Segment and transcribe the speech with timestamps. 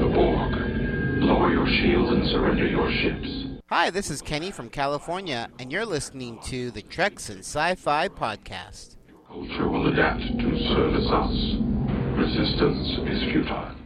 [0.00, 0.54] the Borg.
[1.22, 3.60] Lower your shields and surrender your ships.
[3.68, 8.96] Hi, this is Kenny from California, and you're listening to the Treks and Sci-Fi podcast.
[9.28, 11.56] Culture will adapt to service us.
[12.16, 13.76] Resistance is futile.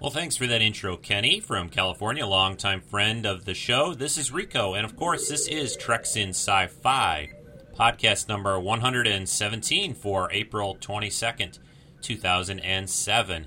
[0.00, 3.92] Well, thanks for that intro, Kenny from California, longtime friend of the show.
[3.92, 7.30] This is Rico, and of course, this is Treks in Sci Fi,
[7.76, 11.58] podcast number 117 for April 22nd,
[12.02, 13.46] 2007.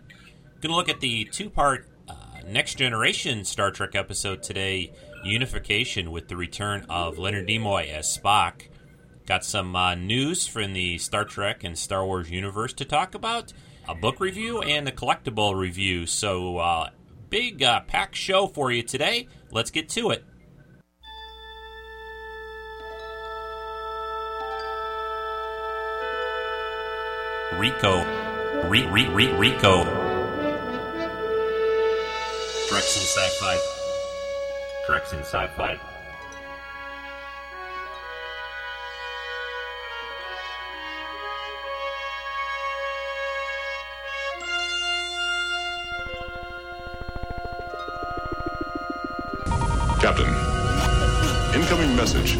[0.61, 1.88] Going to look at the two part
[2.48, 4.92] Next Generation Star Trek episode today
[5.24, 8.68] Unification with the return of Leonard Nimoy as Spock.
[9.25, 13.54] Got some uh, news from the Star Trek and Star Wars universe to talk about
[13.88, 16.06] a book review and a collectible review.
[16.06, 16.89] So, uh,
[17.30, 19.28] big uh, pack show for you today.
[19.52, 20.24] Let's get to it.
[27.58, 28.04] Rico.
[28.69, 30.08] Re, re, re, Rico.
[32.69, 33.58] Treks in Sci-Fi.
[34.85, 35.80] Treks in Sci-Fi.
[49.99, 50.27] Captain,
[51.59, 52.38] incoming message.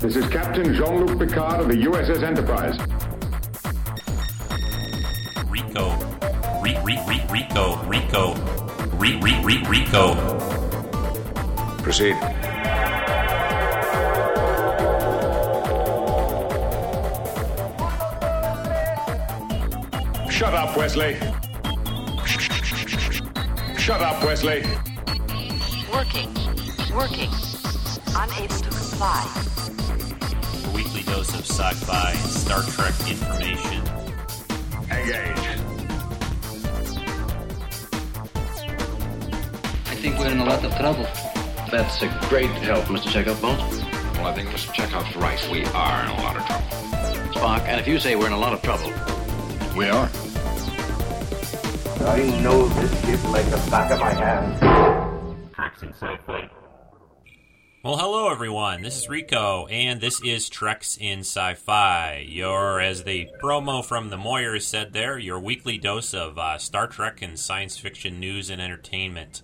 [0.00, 2.78] This is Captain Jean-Luc Picard of the USS Enterprise.
[5.48, 5.96] Rico.
[6.60, 7.82] Re, re, re, Rico.
[7.84, 8.65] Rico.
[8.98, 10.14] Re, re, re, Rico.
[11.82, 12.16] Proceed.
[20.30, 21.16] Shut up, Wesley.
[23.78, 24.62] Shut up, Wesley.
[25.92, 26.34] Working.
[26.94, 27.30] Working.
[28.16, 29.24] Unable to comply.
[30.64, 33.82] A weekly dose of sci-fi and Star Trek information.
[34.90, 35.65] Engage.
[40.06, 41.02] Think we're in a lot of trouble.
[41.68, 43.10] That's a great help, Mr.
[43.10, 43.82] Chekhov, Bones.
[44.14, 44.72] Well, I think Mr.
[44.72, 45.48] Chekhov's right.
[45.50, 46.66] We are in a lot of trouble.
[47.34, 48.92] Spock, and if you say we're in a lot of trouble,
[49.76, 50.08] We are.
[52.06, 54.62] I know this ship like the back of my hand.
[57.82, 58.82] Well, hello everyone.
[58.82, 62.26] This is Rico, and this is Treks in Sci-Fi.
[62.28, 66.86] Your, as the promo from the Moyers said there, your weekly dose of uh, Star
[66.86, 69.42] Trek and science fiction news and entertainment,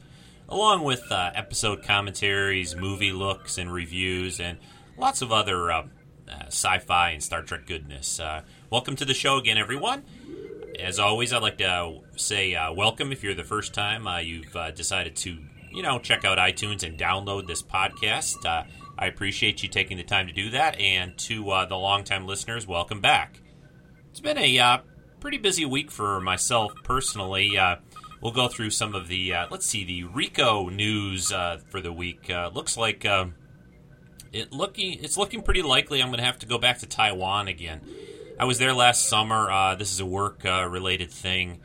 [0.53, 4.59] along with uh, episode commentaries, movie looks and reviews, and
[4.99, 5.83] lots of other uh,
[6.29, 8.21] uh, sci-fi and Star Trek goodness.
[8.21, 10.05] Uh, welcome to the show again, everyone.
[10.79, 15.17] As always, I'd like to uh, say welcome if you're the first time you've decided
[15.17, 15.39] to,
[15.73, 18.45] you know, check out iTunes and download this podcast.
[18.99, 20.79] I appreciate you taking the time to do that.
[20.79, 23.41] And to uh, the longtime listeners, welcome back.
[24.11, 24.83] It's been a
[25.19, 27.57] pretty busy week for myself personally.
[27.57, 27.77] Uh,
[28.23, 31.93] we'll go through some of the, uh, let's see, the Rico news uh, for the
[31.93, 32.31] week.
[32.31, 33.35] Uh, looks like um
[34.33, 37.49] it looking it's looking pretty likely I'm going to have to go back to Taiwan
[37.49, 37.83] again.
[38.41, 39.51] I was there last summer.
[39.51, 41.61] Uh, this is a work uh, related thing,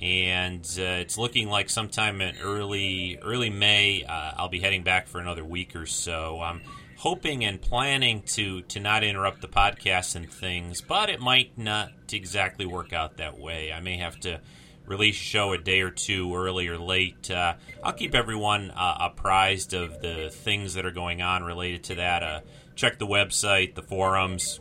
[0.00, 5.44] and it's looking like sometime in early early May I'll be heading back for another
[5.44, 6.40] week or so.
[6.40, 6.62] I'm
[6.98, 11.90] hoping and planning to to not interrupt the podcast and things, but it might not
[12.12, 13.72] exactly work out that way.
[13.72, 14.40] I may have to
[14.86, 17.30] release show a day or two early or late.
[17.30, 21.94] Uh, I'll keep everyone uh, apprised of the things that are going on related to
[21.96, 22.22] that.
[22.22, 22.40] Uh,
[22.74, 24.60] check the website, the forums,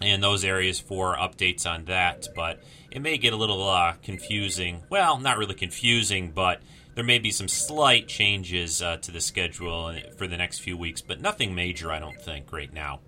[0.00, 2.28] and those areas for updates on that.
[2.34, 4.82] But it may get a little uh, confusing.
[4.90, 6.60] Well, not really confusing, but
[6.94, 11.00] there may be some slight changes uh, to the schedule for the next few weeks,
[11.00, 13.00] but nothing major, I don't think, right now.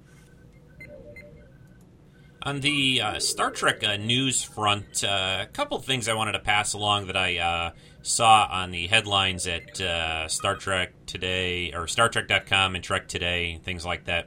[2.44, 6.40] On the uh, Star Trek uh, news front, uh, a couple things I wanted to
[6.40, 7.70] pass along that I uh,
[8.02, 13.60] saw on the headlines at uh, Star Trek Today or Star StarTrek.com and Trek Today,
[13.62, 14.26] things like that.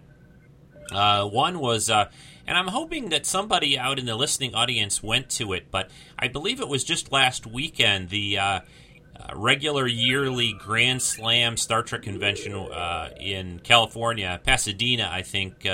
[0.94, 2.08] Uh, one was, and
[2.48, 6.62] I'm hoping that somebody out in the listening audience went to it, but I believe
[6.62, 8.40] it was just last weekend the
[9.36, 12.54] regular yearly Grand Slam Star Trek convention
[13.20, 15.68] in California, Pasadena, I think,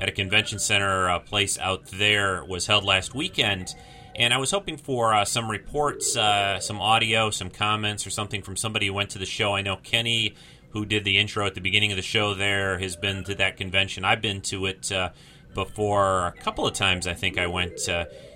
[0.00, 3.74] at a convention center uh, place out there was held last weekend.
[4.16, 8.42] And I was hoping for uh, some reports, uh, some audio, some comments, or something
[8.42, 9.54] from somebody who went to the show.
[9.54, 10.34] I know Kenny,
[10.70, 13.56] who did the intro at the beginning of the show, there has been to that
[13.56, 14.04] convention.
[14.04, 15.10] I've been to it uh,
[15.54, 17.06] before a couple of times.
[17.06, 17.88] I think I went.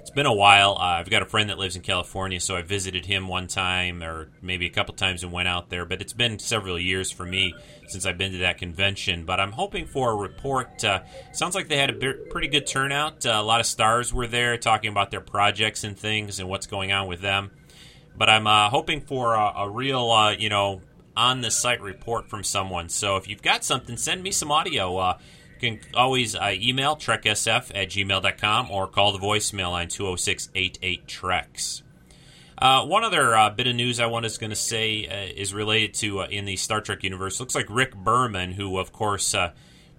[0.04, 0.72] Uh, it's been a while.
[0.72, 4.02] Uh, I've got a friend that lives in California, so I visited him one time,
[4.02, 5.86] or maybe a couple times, and went out there.
[5.86, 7.54] But it's been several years for me
[7.88, 9.24] since I've been to that convention.
[9.24, 10.84] But I'm hoping for a report.
[10.84, 11.00] Uh,
[11.32, 13.24] sounds like they had a pretty good turnout.
[13.24, 16.66] Uh, a lot of stars were there talking about their projects and things and what's
[16.66, 17.50] going on with them.
[18.16, 20.82] but I'm uh, hoping for a, a real, uh, you know,
[21.16, 22.88] on the site report from someone.
[22.88, 25.16] So if you've got something, send me some audio.
[25.60, 31.06] You can always uh, email treksf at gmail.com or call the voicemail line 206 88
[31.06, 31.82] Treks.
[32.56, 35.94] Uh, one other uh, bit of news I was going to say uh, is related
[35.94, 37.40] to uh, in the Star Trek universe.
[37.40, 39.52] Looks like Rick Berman, who of course uh,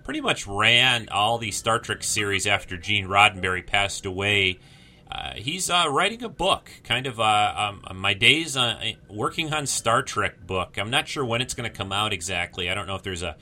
[0.03, 4.59] pretty much ran all the Star Trek series after Gene Roddenberry passed away.
[5.11, 8.57] Uh, he's writing a book, kind of um, my days
[9.09, 10.77] working on Star Trek book.
[10.77, 12.69] I'm not sure when it's going to come out exactly.
[12.69, 13.35] I don't know if there's a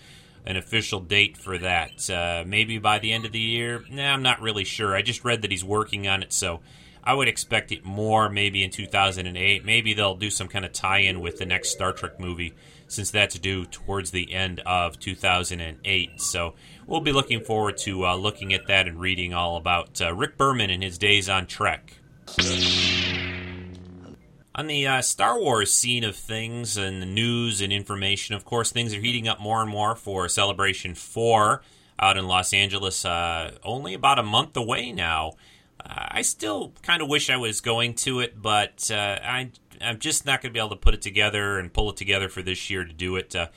[0.46, 2.46] an official date for that.
[2.46, 3.84] maybe by the end of the year.
[3.90, 4.96] Nah, I'm not really sure.
[4.96, 6.62] I just read that he's working on it, so
[7.04, 9.66] I would expect it more maybe in 2008.
[9.66, 12.54] Maybe they'll do some kind of tie in with the next Star Trek movie
[12.88, 16.22] since that's due towards the end of 2008.
[16.22, 16.54] So
[16.88, 20.38] we'll be looking forward to uh, looking at that and reading all about uh, Rick
[20.38, 21.98] Berman and his days on Trek.
[24.56, 28.72] On the uh, Star Wars scene of things and the news and information, of course,
[28.72, 31.64] things are heating up more and more for Celebration 4
[32.00, 35.34] out in Los Angeles, uh, only about a month away now.
[35.86, 39.52] I still kind of wish I was going to it, but uh, I,
[39.82, 42.30] I'm just not going to be able to put it together and pull it together
[42.30, 43.36] for this year to do it.
[43.36, 43.48] Uh,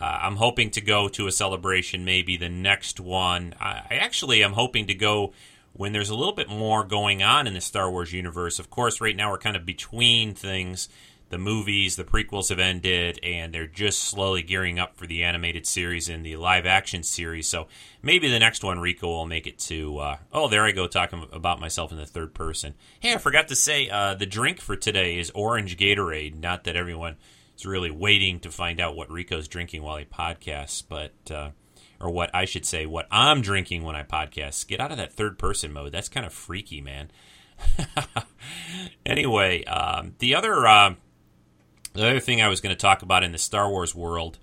[0.00, 3.54] uh, I'm hoping to go to a celebration, maybe the next one.
[3.60, 5.32] I, I actually am hoping to go
[5.72, 8.58] when there's a little bit more going on in the Star Wars universe.
[8.58, 10.88] Of course, right now we're kind of between things
[11.30, 15.64] the movies, the prequels have ended, and they're just slowly gearing up for the animated
[15.64, 17.46] series and the live action series.
[17.46, 17.68] So
[18.02, 19.98] maybe the next one, Rico will make it to.
[19.98, 22.74] Uh, oh, there I go talking about myself in the third person.
[22.98, 26.38] Hey, I forgot to say uh, the drink for today is orange Gatorade.
[26.38, 27.16] Not that everyone
[27.56, 31.14] is really waiting to find out what Rico's drinking while he podcasts, but.
[31.30, 31.50] Uh,
[32.00, 34.66] or what I should say, what I'm drinking when I podcast.
[34.66, 35.92] Get out of that third person mode.
[35.92, 37.10] That's kind of freaky, man.
[39.06, 40.94] anyway, um, the other uh,
[41.92, 44.38] the other thing I was going to talk about in the Star Wars world,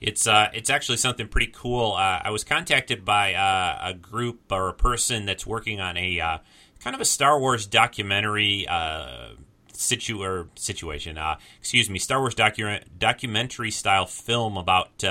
[0.00, 1.92] it's uh, it's actually something pretty cool.
[1.92, 6.20] Uh, I was contacted by uh, a group or a person that's working on a
[6.20, 6.38] uh,
[6.80, 9.30] kind of a Star Wars documentary uh,
[9.72, 11.18] situ or situation.
[11.60, 15.04] Excuse me, Star Wars docu- documentary style film about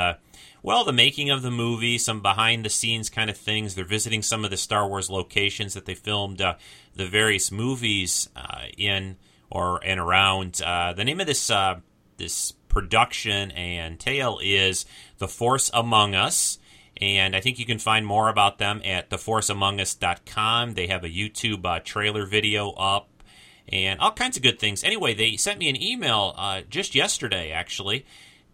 [0.64, 3.76] well the making of the movie, some behind the scenes kind of things.
[3.76, 8.30] They're visiting some of the Star Wars locations that they filmed the various movies
[8.78, 9.18] in
[9.50, 10.62] or and around.
[10.64, 11.80] Uh, the name of this uh,
[12.18, 14.86] this production and tale is
[15.18, 16.60] The Force Among Us.
[17.00, 20.74] And I think you can find more about them at theforceamongus.com.
[20.74, 23.10] They have a YouTube uh, trailer video up
[23.70, 24.84] and all kinds of good things.
[24.84, 28.06] Anyway, they sent me an email uh, just yesterday, actually,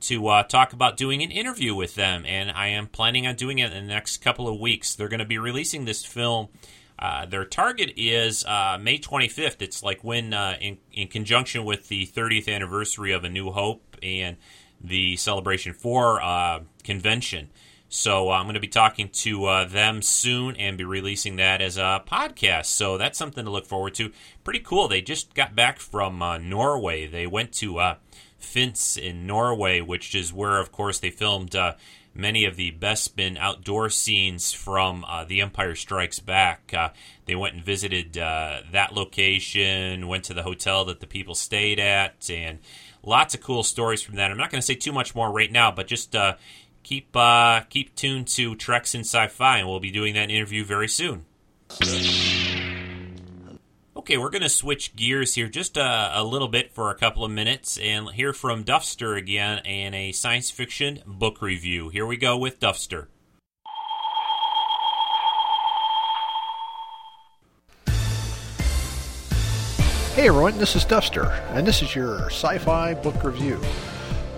[0.04, 2.26] to uh, talk about doing an interview with them.
[2.26, 4.96] And I am planning on doing it in the next couple of weeks.
[4.96, 6.50] They're going to be releasing this film
[7.04, 9.62] uh, their target is uh, May 25th.
[9.62, 13.98] It's like when, uh, in, in conjunction with the 30th anniversary of A New Hope
[14.02, 14.38] and
[14.82, 17.50] the Celebration 4 uh, convention.
[17.90, 21.78] So uh, I'm going to be talking to them soon and be releasing that as
[21.78, 22.68] a podcast.
[22.68, 24.12] So that's something to look forward to.
[24.44, 24.88] Pretty cool.
[24.88, 27.06] They just got back from Norway.
[27.08, 27.98] They went to
[28.44, 31.56] Finse in Norway, which is where, of course, they filmed
[32.16, 36.74] many of the best Bespin outdoor scenes from uh, The Empire Strikes Back.
[36.74, 36.90] Uh,
[37.26, 41.80] they went and visited uh, that location, went to the hotel that the people stayed
[41.80, 42.60] at, and
[43.02, 44.30] lots of cool stories from that.
[44.30, 46.36] I'm not going to say too much more right now, but just uh,
[46.84, 50.88] keep uh, keep tuned to Treks in Sci-Fi, and we'll be doing that interview very
[50.88, 51.26] soon.
[54.04, 57.24] Okay, we're going to switch gears here just a, a, little bit for a couple
[57.24, 61.88] of minutes and hear from Duffster again in a science fiction book review.
[61.88, 63.08] Here we go with Duffster.
[70.16, 73.58] Hey everyone, this is Duffster, and this is your sci fi book review.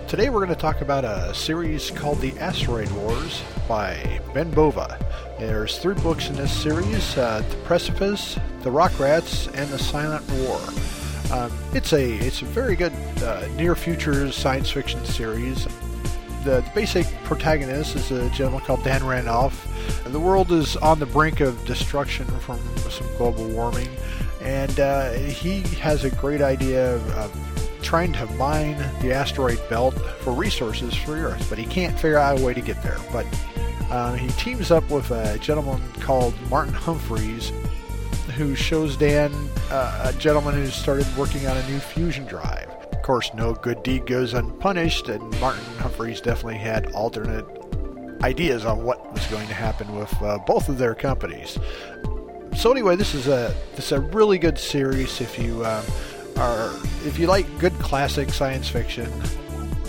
[0.08, 5.00] Today we're going to talk about a series called The Asteroid Wars by Ben Bova.
[5.40, 10.24] There's three books in this series uh, The Precipice, The Rock Rats, and The Silent
[10.34, 10.60] War.
[11.34, 12.94] Um, it's a it's a very good
[13.24, 15.66] uh, near future science fiction series.
[16.44, 19.68] The, the, basic protagonist is a gentleman called Dan Randolph.
[20.06, 22.60] The world is on the brink of destruction from
[22.92, 23.90] some global warming,
[24.40, 27.55] and uh, he has a great idea of, of
[27.86, 32.40] trying to mine the asteroid belt for resources for Earth, but he can't figure out
[32.40, 32.98] a way to get there.
[33.14, 33.28] But
[33.92, 37.52] uh, he teams up with a gentleman called Martin Humphreys,
[38.36, 39.32] who shows Dan
[39.70, 42.70] uh, a gentleman who started working on a new fusion drive.
[42.92, 47.46] Of course, no good deed goes unpunished, and Martin Humphreys definitely had alternate
[48.24, 51.60] ideas on what was going to happen with uh, both of their companies.
[52.56, 55.84] So anyway, this is a this is a really good series if you uh,
[56.38, 56.74] are
[57.06, 59.12] if you like good classic science fiction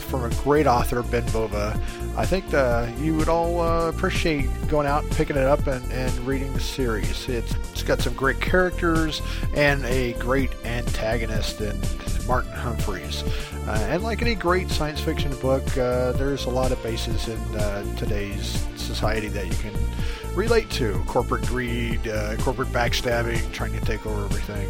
[0.07, 1.79] from a great author, Ben Bova,
[2.17, 5.85] I think the, you would all uh, appreciate going out and picking it up and,
[5.93, 7.29] and reading the series.
[7.29, 9.21] It's, it's got some great characters
[9.55, 11.79] and a great antagonist in
[12.27, 13.23] Martin Humphreys.
[13.67, 17.39] Uh, and like any great science fiction book, uh, there's a lot of bases in
[17.57, 19.75] uh, today's society that you can
[20.35, 24.69] relate to corporate greed, uh, corporate backstabbing, trying to take over everything.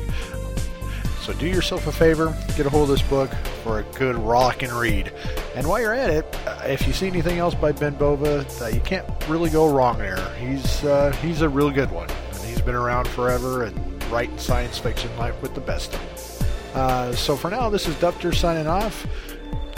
[1.26, 3.28] So do yourself a favor, get a hold of this book
[3.64, 5.12] for a good rockin' read.
[5.56, 8.68] And while you're at it, uh, if you see anything else by Ben Bova, uh,
[8.68, 10.24] you can't really go wrong there.
[10.36, 14.78] He's uh, he's a real good one, and he's been around forever and writing science
[14.78, 16.48] fiction like with the best of them.
[16.74, 19.04] Uh, so for now, this is Duffster signing off.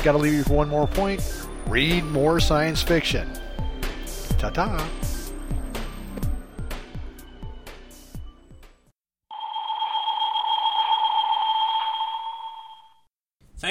[0.05, 1.47] Got to leave you for one more point.
[1.67, 3.27] Read more science fiction.
[4.37, 4.87] Ta ta.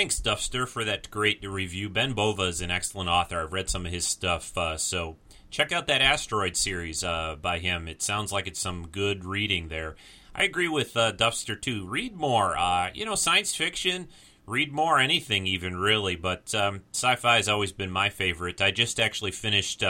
[0.08, 1.90] Thanks, Duffster, for that great review.
[1.90, 3.42] Ben Bova is an excellent author.
[3.42, 5.18] I've read some of his stuff, uh, so
[5.50, 7.90] check out that Asteroid series uh, by him.
[7.90, 9.98] It sounds like it's some good reading there.
[10.34, 11.86] I agree with uh, Duffster too.
[11.86, 12.58] Read more.
[12.58, 14.08] Uh, you know, science fiction.
[14.46, 16.16] Read more anything, even really.
[16.16, 18.62] But um, sci-fi has always been my favorite.
[18.62, 19.84] I just actually finished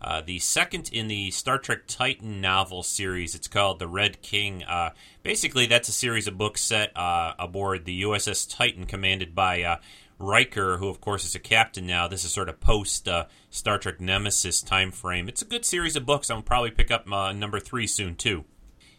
[0.00, 3.34] uh, uh, the second in the Star Trek Titan novel series.
[3.34, 4.62] It's called The Red King.
[4.62, 4.90] Uh,
[5.24, 9.76] basically, that's a series of books set uh, aboard the USS Titan, commanded by uh,
[10.18, 12.06] Riker, who, of course, is a captain now.
[12.06, 15.28] This is sort of post uh, Star Trek Nemesis time frame.
[15.28, 16.30] It's a good series of books.
[16.30, 18.44] I'll probably pick up number three soon, too.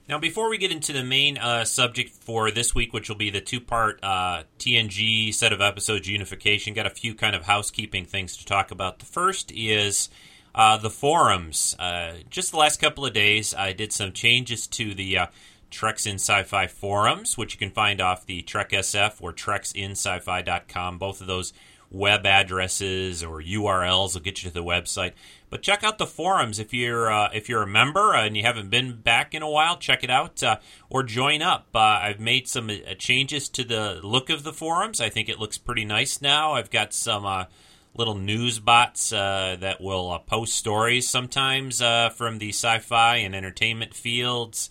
[0.07, 3.31] Now, before we get into the main uh, subject for this week, which will be
[3.31, 8.05] the two part uh, TNG set of episodes unification, got a few kind of housekeeping
[8.05, 8.99] things to talk about.
[8.99, 10.09] The first is
[10.55, 11.75] uh, the forums.
[11.77, 15.27] Uh, just the last couple of days, I did some changes to the uh,
[15.69, 20.97] Treks in Sci-Fi forums, which you can find off the Trek SF or TreksInSci-Fi.com.
[20.97, 21.51] Both of those
[21.91, 25.11] web addresses or URLs will get you to the website.
[25.49, 28.69] But check out the forums if you're uh, if you're a member and you haven't
[28.69, 29.77] been back in a while.
[29.77, 30.57] Check it out uh,
[30.89, 31.67] or join up.
[31.75, 35.01] Uh, I've made some uh, changes to the look of the forums.
[35.01, 36.53] I think it looks pretty nice now.
[36.53, 37.45] I've got some uh,
[37.95, 43.35] little news bots uh, that will uh, post stories sometimes uh, from the sci-fi and
[43.35, 44.69] entertainment fields,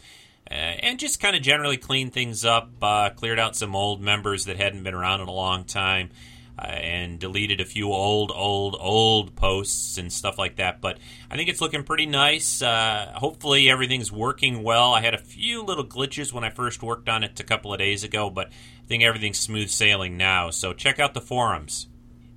[0.50, 2.71] uh, and just kind of generally clean things up.
[2.83, 6.11] Uh, cleared out some old members that hadn't been around in a long time.
[6.57, 10.81] Uh, and deleted a few old, old, old posts and stuff like that.
[10.81, 12.62] But I think it's looking pretty nice.
[12.64, 14.95] hopefully, everything's working well.
[14.95, 17.81] I had a few little glitches when I first worked on it a couple of
[17.81, 20.50] days ago, but I think everything's smooth sailing now.
[20.50, 21.88] So check out the forums.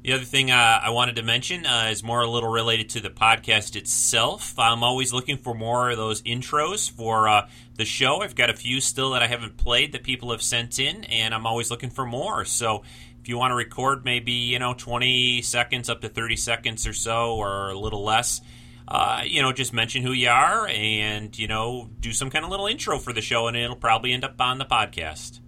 [0.08, 3.02] The other thing uh, I wanted to mention uh, is more a little related to
[3.02, 4.58] the podcast itself.
[4.58, 8.22] I'm always looking for more of those intros for uh, the show.
[8.22, 11.34] I've got a few still that I haven't played that people have sent in, and
[11.34, 12.46] I'm always looking for more.
[12.46, 12.84] So
[13.20, 16.94] if you want to record maybe, you know, 20 seconds up to 30 seconds or
[16.94, 18.40] so, or a little less,
[18.88, 22.52] uh, you know, just mention who you are and, you know, do some kind of
[22.52, 25.42] little intro for the show, and it'll probably end up on the podcast.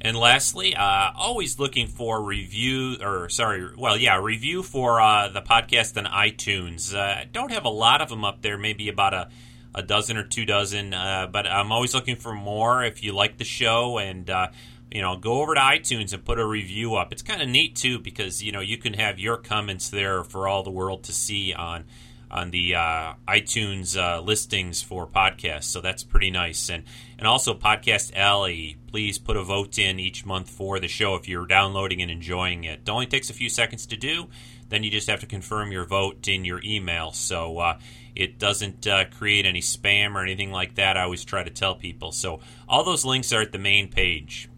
[0.00, 5.42] And lastly, uh, always looking for review or sorry, well, yeah, review for uh, the
[5.42, 6.94] podcast on iTunes.
[6.94, 9.28] Uh, don't have a lot of them up there, maybe about a,
[9.74, 12.84] a dozen or two dozen, uh, but I'm always looking for more.
[12.84, 14.48] If you like the show and uh,
[14.90, 17.12] you know, go over to iTunes and put a review up.
[17.12, 20.46] It's kind of neat too because you know you can have your comments there for
[20.46, 21.84] all the world to see on
[22.30, 25.64] on the uh, iTunes uh, listings for podcasts.
[25.64, 26.68] So that's pretty nice.
[26.68, 26.84] And
[27.18, 28.76] and also Podcast Alley.
[28.88, 32.64] Please put a vote in each month for the show if you're downloading and enjoying
[32.64, 32.80] it.
[32.80, 34.28] It only takes a few seconds to do.
[34.68, 37.12] Then you just have to confirm your vote in your email.
[37.12, 37.78] So uh,
[38.14, 40.96] it doesn't uh, create any spam or anything like that.
[40.96, 42.12] I always try to tell people.
[42.12, 44.48] So all those links are at the main page.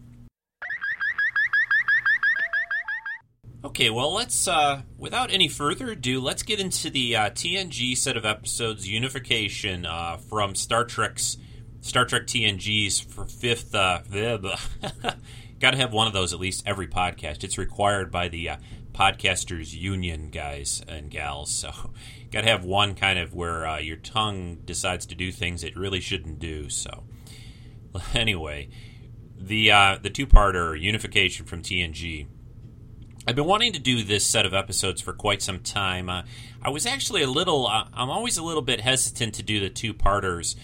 [3.61, 8.15] Okay, well, let's, uh, without any further ado, let's get into the uh, TNG set
[8.15, 11.35] of episodes Unification uh, from Star Trek's
[11.81, 13.75] Star Trek TNG's for fifth.
[13.75, 13.99] Uh,
[15.59, 17.43] Got to have one of those at least every podcast.
[17.43, 18.57] It's required by the uh,
[18.93, 21.51] podcasters union guys and gals.
[21.51, 21.71] So,
[22.31, 25.75] got to have one kind of where uh, your tongue decides to do things it
[25.75, 26.69] really shouldn't do.
[26.69, 27.03] So,
[28.13, 28.69] anyway,
[29.37, 32.27] the uh, the two parter Unification from TNG
[33.29, 36.09] I've been wanting to do this set of episodes for quite some time.
[36.09, 36.23] Uh,
[36.63, 39.69] I was actually a little, uh, I'm always a little bit hesitant to do the
[39.69, 40.55] two parters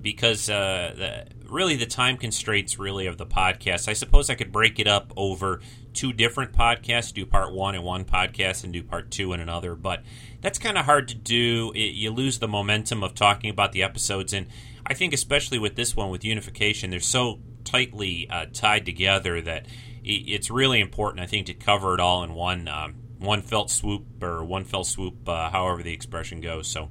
[0.00, 3.88] because uh, the, really the time constraints really of the podcast.
[3.88, 5.60] I suppose I could break it up over
[5.92, 9.74] two different podcasts, do part one in one podcast and do part two in another,
[9.74, 10.02] but
[10.40, 11.72] that's kind of hard to do.
[11.74, 14.46] It, you lose the momentum of talking about the episodes, and
[14.86, 19.66] I think especially with this one with unification, they're so tightly uh, tied together that
[20.04, 24.22] it's really important, I think, to cover it all in one um, one felt swoop
[24.22, 26.68] or one fell swoop, uh, however the expression goes.
[26.68, 26.90] So,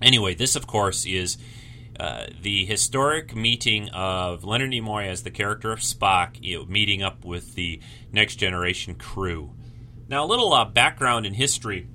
[0.00, 1.36] anyway, this of course is
[2.00, 7.02] uh, the historic meeting of Leonard Nimoy as the character of Spock, you know, meeting
[7.02, 9.52] up with the Next Generation crew.
[10.08, 11.88] Now, a little uh, background in history.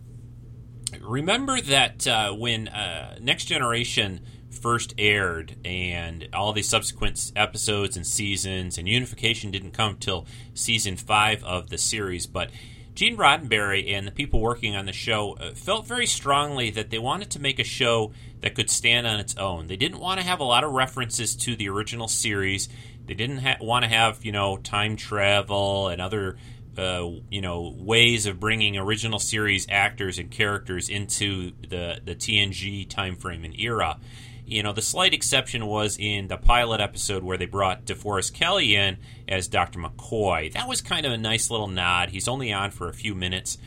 [1.01, 4.21] Remember that uh, when uh, Next Generation
[4.57, 10.95] first aired and all the subsequent episodes and seasons and unification didn't come till season
[10.95, 12.49] five of the series but
[12.95, 16.99] gene roddenberry and the people working on the show uh, felt very strongly that they
[16.99, 18.11] wanted to make a show
[18.41, 21.35] that could stand on its own they didn't want to have a lot of references
[21.35, 22.69] to the original series
[23.05, 26.37] they didn't ha- want to have you know time travel and other
[26.77, 32.87] uh, you know ways of bringing original series actors and characters into the the TNG
[32.87, 33.99] time frame and era.
[34.47, 38.75] You know, the slight exception was in the pilot episode where they brought DeForest Kelley
[38.75, 39.77] in as Dr.
[39.77, 40.53] McCoy.
[40.53, 42.11] That was kind of a nice little nod.
[42.11, 43.57] He's only on for a few minutes.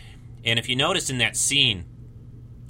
[0.42, 1.84] And if you notice in that scene,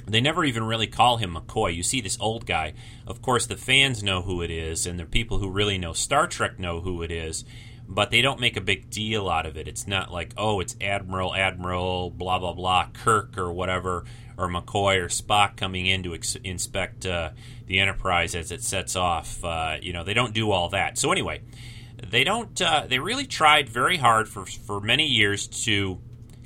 [0.09, 1.73] they never even really call him McCoy.
[1.73, 2.75] You see this old guy.
[3.07, 6.26] Of course, the fans know who it is, and the people who really know Star
[6.26, 7.45] Trek know who it is
[7.90, 9.67] but they don't make a big deal out of it.
[9.67, 14.05] It's not like, oh, it's Admiral, Admiral, blah, blah, blah, Kirk or whatever,
[14.41, 17.31] or McCoy or Spock coming in to ex- inspect uh,
[17.67, 19.45] the Enterprise as it sets off.
[19.45, 20.97] Uh, you know, they don't do all that.
[20.97, 21.43] So, anyway,
[22.03, 26.01] they don't, uh, they really tried very hard for, for many years to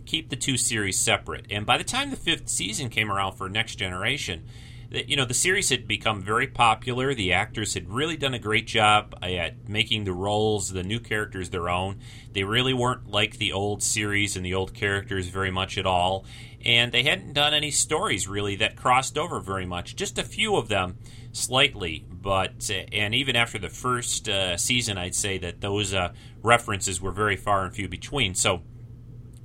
[0.06, 1.46] keep the two series separate.
[1.50, 4.44] And by the time the fifth season came around for Next Generation,
[4.90, 7.14] you know the series had become very popular.
[7.14, 11.50] The actors had really done a great job at making the roles, the new characters,
[11.50, 12.00] their own.
[12.32, 16.24] They really weren't like the old series and the old characters very much at all,
[16.64, 19.96] and they hadn't done any stories really that crossed over very much.
[19.96, 20.98] Just a few of them,
[21.32, 26.12] slightly, but uh, and even after the first uh, season, I'd say that those uh,
[26.42, 28.34] references were very far and few between.
[28.34, 28.62] So,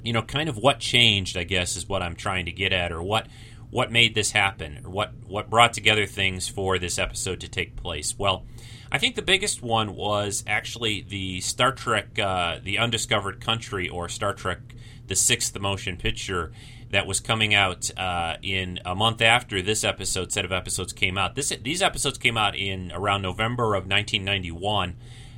[0.04, 2.92] you know, kind of what changed, I guess, is what I'm trying to get at,
[2.92, 3.28] or what
[3.72, 8.16] what made this happen what what brought together things for this episode to take place.
[8.18, 8.46] Well
[8.92, 14.10] i think the biggest one was actually the star trek uh, the undiscovered country or
[14.10, 14.60] star trek
[15.08, 16.52] the sixth motion picture
[16.92, 21.18] that was coming out uh, in a month after this episode set of episodes came
[21.18, 21.36] out.
[21.36, 24.96] This these episodes came out in around november of 1991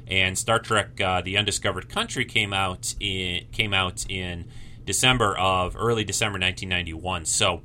[0.08, 4.46] and star trek uh, the undiscovered country came out in came out in
[4.86, 7.62] december of early december 1991 so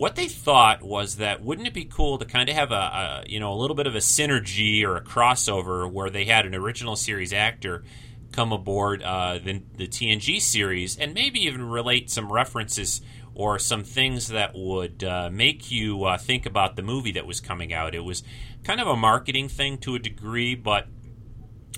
[0.00, 3.24] what they thought was that wouldn't it be cool to kind of have a, a,
[3.26, 6.54] you know a little bit of a synergy or a crossover where they had an
[6.54, 7.84] original series actor
[8.32, 13.02] come aboard uh, the, the TNG series and maybe even relate some references
[13.34, 17.38] or some things that would uh, make you uh, think about the movie that was
[17.38, 17.94] coming out.
[17.94, 18.22] It was
[18.64, 20.86] kind of a marketing thing to a degree, but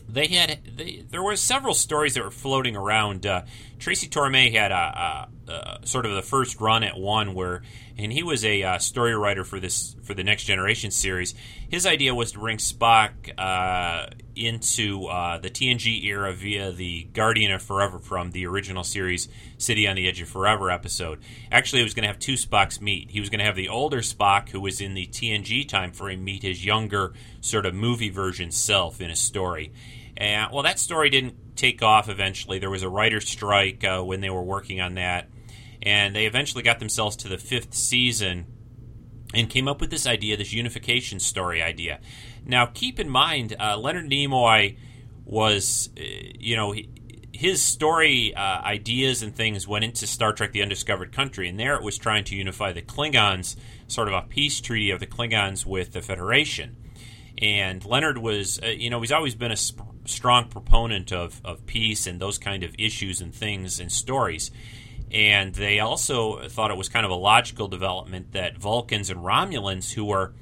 [0.09, 3.27] they had they, there were several stories that were floating around.
[3.27, 3.43] Uh,
[3.81, 7.63] Tracy Torme had a, a, a, sort of the first run at one where,
[7.99, 11.35] and he was a uh, story writer for this for the Next Generation series.
[11.69, 17.53] His idea was to bring Spock uh, into uh, the TNG era via the Guardian
[17.53, 19.29] of Forever from the original series
[19.59, 21.21] City on the Edge of Forever episode.
[21.51, 23.11] Actually, he was going to have two Spocks meet.
[23.11, 26.25] He was going to have the older Spock, who was in the TNG time frame,
[26.25, 29.73] meet his younger sort of movie version self in a story
[30.17, 32.59] and well, that story didn't take off eventually.
[32.59, 35.29] There was a writer's strike uh, when they were working on that,
[35.83, 38.47] and they eventually got themselves to the fifth season
[39.35, 41.99] and came up with this idea, this unification story idea.
[42.45, 44.77] Now, keep in mind, uh, Leonard Nimoy
[45.25, 46.03] was, uh,
[46.39, 46.75] you know,
[47.33, 51.75] his story uh, ideas and things went into Star Trek: The Undiscovered Country, and there
[51.77, 53.57] it was trying to unify the Klingons,
[53.89, 56.77] sort of a peace treaty of the Klingons with the Federation.
[57.39, 61.65] And Leonard was, uh, you know, he's always been a sp- strong proponent of, of
[61.67, 64.51] peace and those kind of issues and things and stories.
[65.13, 69.93] And they also thought it was kind of a logical development that Vulcans and Romulans,
[69.93, 70.33] who were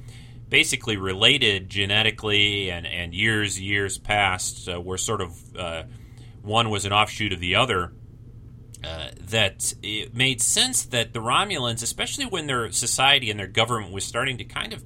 [0.49, 5.83] basically related genetically and, and years, years past, uh, were sort of uh,
[6.43, 7.93] one was an offshoot of the other.
[8.83, 13.93] Uh, that it made sense that the Romulans, especially when their society and their government
[13.93, 14.83] was starting to kind of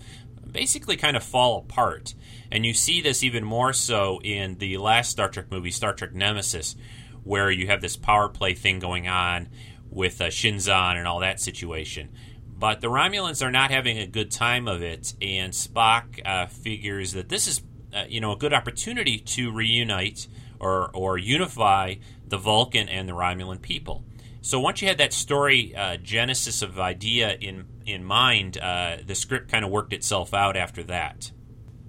[0.51, 2.15] basically kind of fall apart.
[2.51, 6.13] And you see this even more so in the last Star Trek movie, Star Trek
[6.13, 6.75] Nemesis,
[7.23, 9.49] where you have this power play thing going on
[9.95, 12.11] with uh, Shinzon and all that situation.
[12.57, 17.13] But the Romulans are not having a good time of it, and Spock uh, figures
[17.13, 17.63] that this is,
[17.95, 20.29] uh, you know, a good opportunity to reunite
[20.61, 24.05] or or unify the Vulcan and the Romulan people.
[24.41, 29.15] So once you had that story uh, genesis of idea in in mind, uh, the
[29.15, 31.31] script kind of worked itself out after that.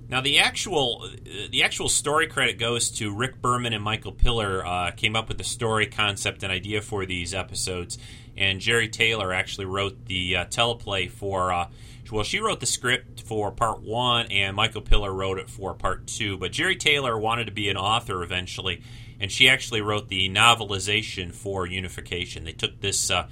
[0.07, 1.09] Now the actual
[1.49, 5.37] the actual story credit goes to Rick Berman and Michael Piller Uh, came up with
[5.37, 7.97] the story concept and idea for these episodes,
[8.37, 11.51] and Jeri Taylor actually wrote the uh, teleplay for.
[11.51, 11.67] Uh,
[12.11, 16.05] well, she wrote the script for part one, and Michael Piller wrote it for part
[16.05, 16.37] two.
[16.37, 18.83] But Jeri Taylor wanted to be an author eventually,
[19.19, 22.43] and she actually wrote the novelization for Unification.
[22.43, 23.27] They took this uh,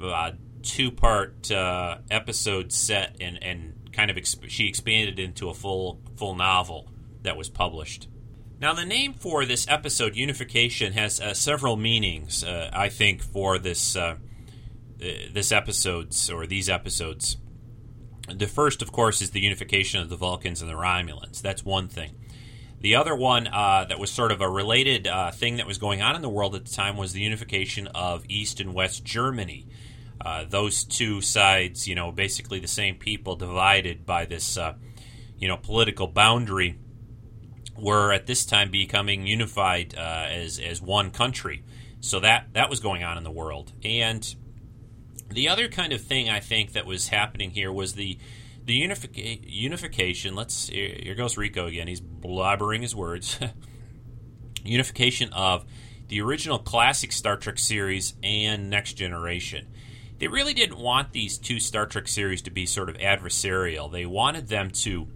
[0.00, 0.32] uh,
[0.62, 6.34] two-part uh, episode set and and kind of exp- she expanded into a full full
[6.34, 6.88] novel
[7.22, 8.08] that was published.
[8.60, 12.44] Now, the name for this episode, Unification, has uh, several meanings.
[12.44, 14.16] Uh, I think for this uh, uh
[15.32, 17.36] this episodes or these episodes.
[18.32, 21.42] The first, of course, is the unification of the Vulcans and the Romulans.
[21.42, 22.14] That's one thing.
[22.82, 26.02] The other one uh, that was sort of a related uh, thing that was going
[26.02, 29.66] on in the world at the time was the unification of East and West Germany.
[30.24, 34.74] Uh, those two sides, you know, basically the same people divided by this, uh,
[35.36, 36.78] you know, political boundary,
[37.76, 41.64] were at this time becoming unified uh, as as one country.
[42.00, 44.34] So that that was going on in the world, and
[45.28, 48.18] the other kind of thing I think that was happening here was the
[48.64, 50.36] the unifica- unification.
[50.36, 51.88] Let's here goes Rico again.
[51.88, 53.38] He's blabbering his words.
[54.64, 55.64] unification of
[56.06, 59.66] the original classic Star Trek series and Next Generation
[60.22, 63.90] they really didn't want these two Star Trek series to be sort of adversarial.
[63.90, 65.08] They wanted them to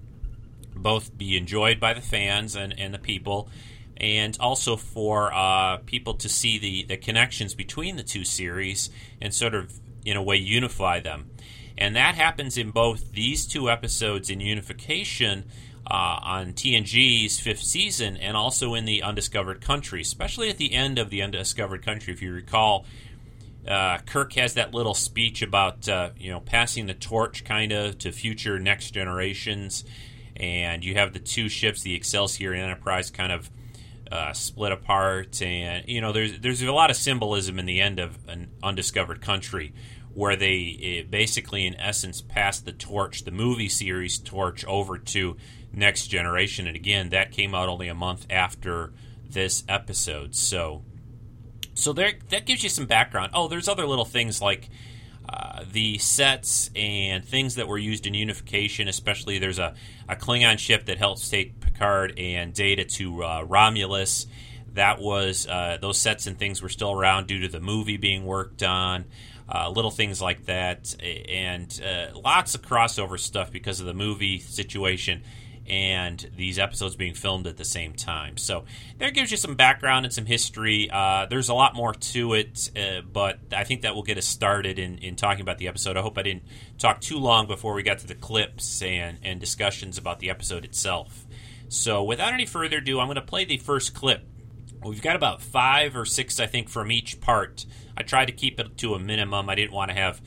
[0.75, 3.49] both be enjoyed by the fans and, and the people,
[3.97, 8.91] and also for uh, people to see the, the connections between the two series
[9.21, 11.31] and sort of, in a way, unify them.
[11.79, 15.45] And that happens in both these two episodes in Unification
[15.89, 20.99] uh, on TNG's fifth season and also in the Undiscovered Country, especially at the end
[20.99, 22.13] of the Undiscovered Country.
[22.13, 22.87] If you recall,
[23.67, 27.99] uh, Kirk has that little speech about uh, you know passing the torch kind of
[27.99, 29.85] to future next generations,
[30.37, 33.51] and you have the two ships, the Excelsior and Enterprise, kind of
[34.11, 37.99] uh, split apart, and you know there's there's a lot of symbolism in the end
[37.99, 39.73] of an undiscovered country
[40.15, 45.37] where they basically in essence pass the torch, the movie series torch, over to
[45.73, 48.93] next generation, and again that came out only a month after
[49.29, 50.83] this episode, so
[51.77, 53.33] so there, that gives you some background.
[53.35, 54.71] Oh, there's other little things like
[55.29, 58.89] uh, the sets and things that were used in Unification.
[58.89, 59.75] Especially, there's a,
[60.09, 64.27] a Klingon ship that helps take Picard and Data to uh, Romulus.
[64.73, 68.25] That was uh, those sets and things were still around due to the movie being
[68.25, 69.05] worked on.
[69.49, 74.41] Uh, little things like that, and uh, lots of crossover stuff because of the movie
[74.41, 75.23] situation
[75.69, 78.37] and these episodes being filmed at the same time.
[78.37, 78.65] So
[78.99, 80.89] that gives you some background and some history.
[80.91, 84.27] Uh, there's a lot more to it, uh, but I think that will get us
[84.27, 85.97] started in, in talking about the episode.
[85.97, 86.45] I hope I didn't
[86.79, 90.65] talk too long before we got to the clips and, and discussions about the episode
[90.65, 91.27] itself.
[91.69, 94.25] So without any further ado, I'm going to play the first clip.
[94.85, 97.67] We've got about five or six, I think, from each part.
[97.97, 99.49] I tried to keep it to a minimum.
[99.49, 100.21] I didn't want to have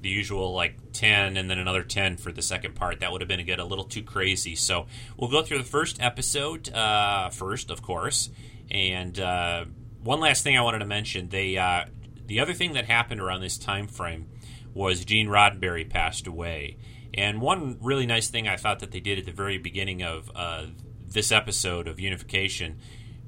[0.00, 3.00] the usual like 10 and then another 10 for the second part.
[3.00, 4.54] That would have been a get a little too crazy.
[4.54, 8.30] So we'll go through the first episode uh, first, of course.
[8.70, 9.64] And uh,
[10.02, 11.86] one last thing I wanted to mention: they uh,
[12.26, 14.28] the other thing that happened around this time frame
[14.74, 16.76] was Gene Roddenberry passed away.
[17.14, 20.30] And one really nice thing I thought that they did at the very beginning of
[20.36, 20.66] uh,
[21.06, 22.78] this episode of Unification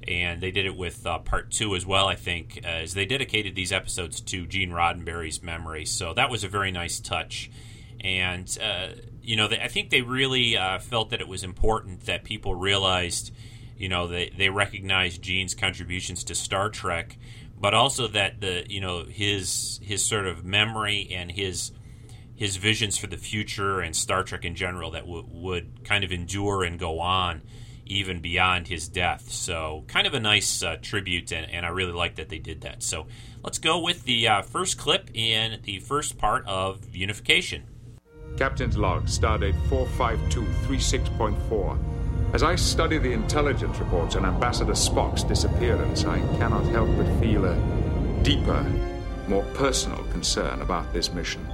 [0.07, 2.07] and they did it with uh, part two as well.
[2.07, 6.47] I think as they dedicated these episodes to Gene Roddenberry's memory, so that was a
[6.47, 7.51] very nice touch.
[7.99, 8.89] And uh,
[9.21, 12.55] you know, they, I think they really uh, felt that it was important that people
[12.55, 13.31] realized,
[13.77, 17.17] you know, they they recognized Gene's contributions to Star Trek,
[17.59, 21.71] but also that the you know his his sort of memory and his
[22.35, 26.11] his visions for the future and Star Trek in general that w- would kind of
[26.11, 27.43] endure and go on
[27.91, 29.31] even beyond his death.
[29.31, 32.61] So, kind of a nice uh, tribute, and, and, I really like that they did
[32.61, 32.83] that.
[32.83, 33.07] So,
[33.43, 37.63] let's go with the uh, first clip in the first part of Unification.
[38.37, 41.77] Captain's log, stardate 45236.4.
[42.33, 47.43] As I study the intelligence reports on Ambassador Spock's disappearance, I cannot help but feel
[47.45, 47.57] a
[48.23, 48.63] deeper,
[49.27, 51.45] more personal concern about this mission.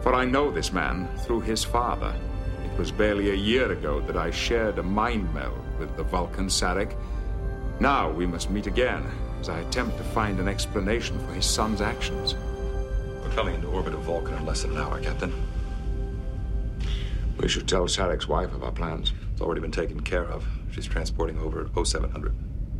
[0.00, 2.14] For I know this man through his father.
[2.76, 6.48] It was barely a year ago that I shared a mind meld with the Vulcan
[6.48, 6.94] Sarek.
[7.80, 9.02] Now we must meet again
[9.40, 12.34] as I attempt to find an explanation for his son's actions.
[12.34, 15.32] We're coming into orbit of Vulcan in less than an hour, Captain.
[17.38, 19.14] We should tell Sarek's wife of our plans.
[19.32, 20.46] It's already been taken care of.
[20.70, 22.34] She's transporting over at 0700.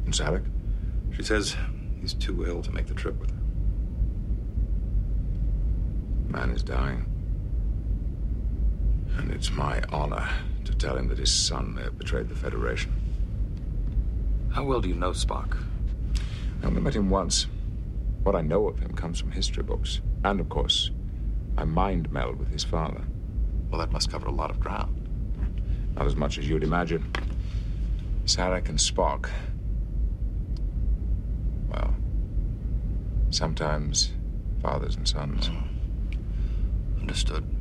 [0.04, 0.44] And Sarek?
[1.16, 1.56] She says
[2.02, 3.36] he's too ill to make the trip with her.
[6.28, 7.15] Man is dying.
[9.16, 10.28] And it's my honor
[10.64, 12.92] to tell him that his son may have betrayed the Federation.
[14.52, 15.56] How well do you know Spock?
[16.62, 17.46] I only met him once.
[18.22, 20.00] What I know of him comes from history books.
[20.24, 20.90] And, of course,
[21.56, 23.04] I mind meld with his father.
[23.70, 25.08] Well, that must cover a lot of ground.
[25.94, 27.10] Not as much as you'd imagine.
[28.24, 29.30] Sarek and Spock.
[31.68, 31.94] Well,
[33.30, 34.12] sometimes
[34.60, 35.46] fathers and sons.
[35.46, 37.00] Hmm.
[37.00, 37.55] Understood.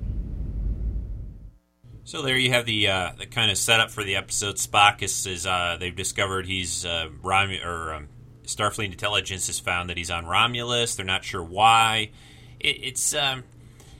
[2.08, 4.58] So there you have the uh, the kind of setup for the episode.
[4.58, 8.10] Spock is, is uh, they've discovered he's uh, Rom- or um,
[8.44, 10.96] Starfleet intelligence has found that he's on Romulus.
[10.96, 12.12] They're not sure why.
[12.60, 13.44] It, it's um,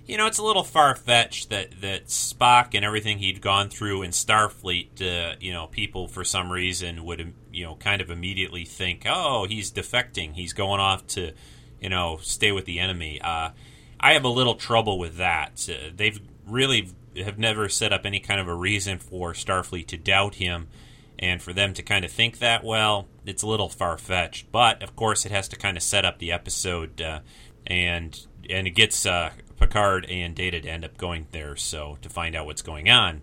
[0.06, 4.04] you know it's a little far fetched that that Spock and everything he'd gone through
[4.04, 5.02] in Starfleet.
[5.02, 9.48] Uh, you know, people for some reason would you know kind of immediately think, oh,
[9.50, 10.36] he's defecting.
[10.36, 11.32] He's going off to
[11.82, 13.20] you know stay with the enemy.
[13.20, 13.50] Uh,
[14.00, 15.68] I have a little trouble with that.
[15.68, 19.98] Uh, they've really have never set up any kind of a reason for Starfleet to
[19.98, 20.68] doubt him,
[21.18, 24.52] and for them to kind of think that, well, it's a little far fetched.
[24.52, 27.20] But of course, it has to kind of set up the episode, uh,
[27.66, 32.10] and and it gets uh, Picard and Data to end up going there, so to
[32.10, 33.22] find out what's going on.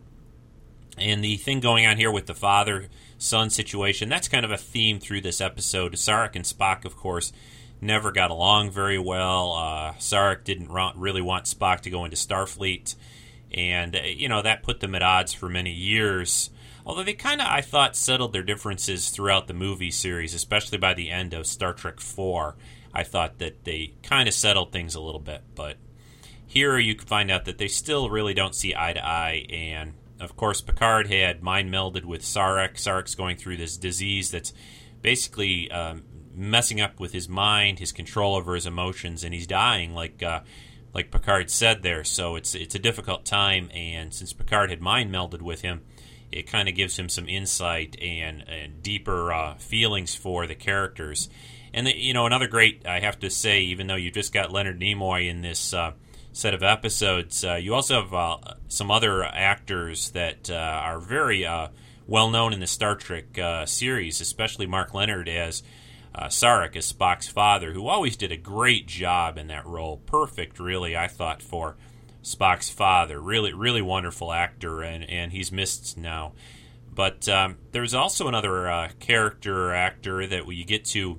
[0.99, 4.59] And the thing going on here with the father son situation, that's kind of a
[4.59, 5.95] theme through this episode.
[5.95, 7.33] Sarek and Spock, of course,
[7.81, 9.53] never got along very well.
[9.53, 12.95] Uh, Sarek didn't really want Spock to go into Starfleet
[13.55, 16.51] and uh, you know that put them at odds for many years.
[16.85, 20.95] Although they kind of, I thought, settled their differences throughout the movie series, especially by
[20.95, 22.57] the end of Star Trek Four.
[22.93, 25.77] I thought that they kind of settled things a little bit, but
[26.47, 29.47] here you can find out that they still really don't see eye to eye.
[29.49, 32.75] And of course, Picard had mind melded with Sarek.
[32.75, 34.53] Sarek's going through this disease that's
[35.01, 36.03] basically um,
[36.35, 40.23] messing up with his mind, his control over his emotions, and he's dying like.
[40.23, 40.41] Uh,
[40.95, 42.05] like Picard said there.
[42.05, 45.83] So it's it's a difficult time, and since Picard had mind melded with him,
[46.33, 51.29] it kind of gives him some insight and, and deeper uh, feelings for the characters.
[51.75, 54.53] And the, you know, another great, I have to say, even though you just got
[54.53, 55.93] Leonard Nimoy in this uh,
[56.33, 61.47] set of episodes, uh, you also have uh, some other actors that uh, are very
[61.47, 61.69] uh,
[62.07, 65.63] well known in the Star Trek series, especially Mark Lenard as
[66.15, 69.99] uh, Sarek as Spock's father, who always did a great job in that role.
[69.99, 71.77] Perfect, really, I thought, for
[72.23, 73.21] Spock's father.
[73.21, 76.33] Really, really wonderful actor, and, and he's missed now.
[76.95, 81.19] But um, there's also another uh, character actor that we get to.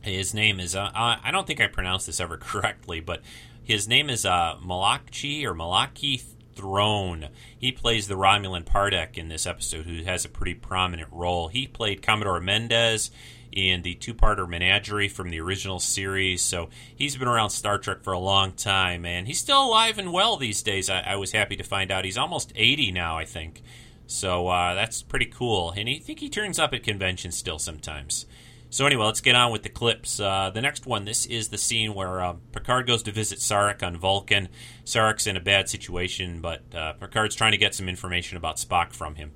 [0.00, 3.22] His name is, uh, I don't think I pronounced this ever correctly, but
[3.62, 6.22] his name is uh, Malachi or Malaki
[6.54, 7.28] Throne.
[7.58, 11.48] He plays the Romulan Pardek in this episode, who has a pretty prominent role.
[11.48, 13.10] He played Commodore Mendez
[13.56, 16.42] in the two parter Menagerie from the original series.
[16.42, 20.12] So he's been around Star Trek for a long time, and he's still alive and
[20.12, 20.90] well these days.
[20.90, 23.62] I, I was happy to find out he's almost 80 now, I think.
[24.06, 25.72] So uh, that's pretty cool.
[25.74, 28.26] And I think he turns up at conventions still sometimes.
[28.68, 30.20] So anyway, let's get on with the clips.
[30.20, 33.82] Uh, the next one, this is the scene where uh, Picard goes to visit Sarek
[33.82, 34.50] on Vulcan.
[34.84, 38.92] Sarek's in a bad situation, but uh, Picard's trying to get some information about Spock
[38.92, 39.32] from him.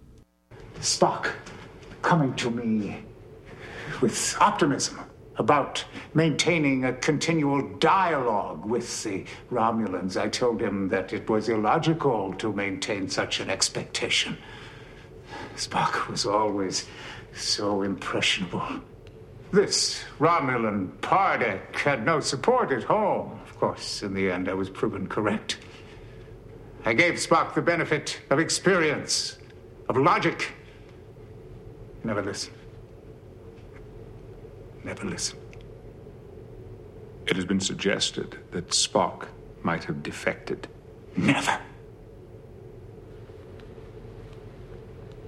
[0.80, 1.32] Spock,
[2.02, 3.02] coming to me
[4.00, 4.98] with optimism
[5.36, 10.20] about maintaining a continual dialogue with the Romulans.
[10.20, 14.36] I told him that it was illogical to maintain such an expectation.
[15.56, 16.86] Spock was always
[17.32, 18.66] so impressionable.
[19.52, 23.40] This Romulan Pardek had no support at home.
[23.44, 25.58] Of course, in the end, I was proven correct.
[26.84, 29.38] I gave Spock the benefit of experience,
[29.88, 30.52] of logic.
[32.04, 32.22] Never
[34.84, 35.38] never listen.
[37.26, 39.28] It has been suggested that Spock
[39.62, 40.66] might have defected.
[41.16, 41.58] Never.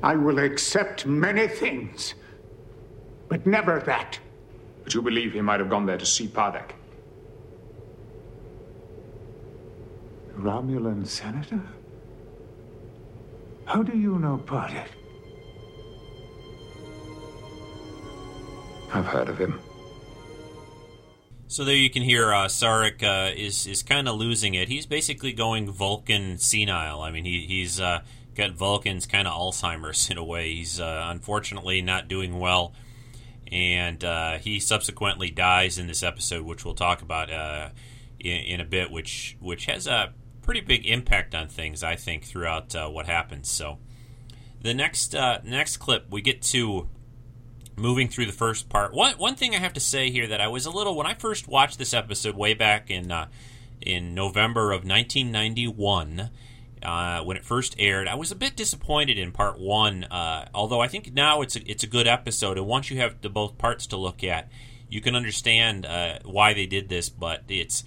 [0.02, 2.14] I will accept many things,
[3.28, 4.18] but never that.
[4.82, 6.72] But you believe he might have gone there to see Pardek?
[10.36, 11.62] Romulan senator?
[13.64, 14.88] How do you know Pardek?
[18.92, 19.60] I've heard of him.
[21.52, 24.68] So there you can hear uh, Sarek uh, is is kind of losing it.
[24.68, 27.02] He's basically going Vulcan senile.
[27.02, 28.00] I mean, he, he's uh,
[28.34, 30.54] got Vulcan's kind of Alzheimer's in a way.
[30.54, 32.72] He's uh, unfortunately not doing well,
[33.50, 37.68] and uh, he subsequently dies in this episode, which we'll talk about uh,
[38.18, 42.24] in, in, a bit, which which has a pretty big impact on things, I think,
[42.24, 43.50] throughout what happens.
[43.50, 43.76] So
[44.62, 46.88] the next next clip, we get to
[47.76, 48.92] moving through the first part.
[48.94, 51.14] One one thing I have to say here that I was a little when I
[51.14, 53.28] first watched this episode way back in uh,
[53.80, 56.30] in November of 1991.
[56.82, 58.08] uh, when it first aired.
[58.08, 61.70] I was a bit disappointed in part one, uh, although I think now it's a,
[61.70, 62.58] it's a good episode.
[62.58, 64.48] And once you have the both parts to look at,
[64.88, 67.08] you can understand uh, why they did this.
[67.08, 67.84] But it's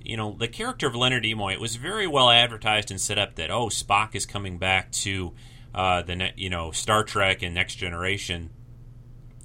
[0.00, 1.52] you know the character of Leonard Nimoy.
[1.54, 5.32] It was very well advertised and set up that oh Spock is coming back to
[5.74, 8.50] uh, the you know Star Trek and Next Generation.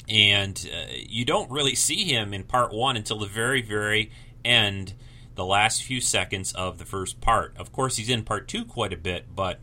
[0.09, 4.11] And uh, you don't really see him in part one until the very, very
[4.43, 4.93] end
[5.35, 7.55] the last few seconds of the first part.
[7.57, 9.59] Of course, he's in part two quite a bit, but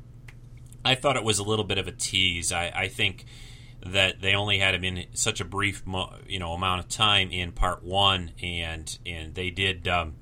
[0.84, 2.52] I thought it was a little bit of a tease.
[2.52, 3.24] I, I think
[3.86, 5.82] that they only had him in such a brief,
[6.26, 10.14] you know, amount of time in part one, and and they did, um,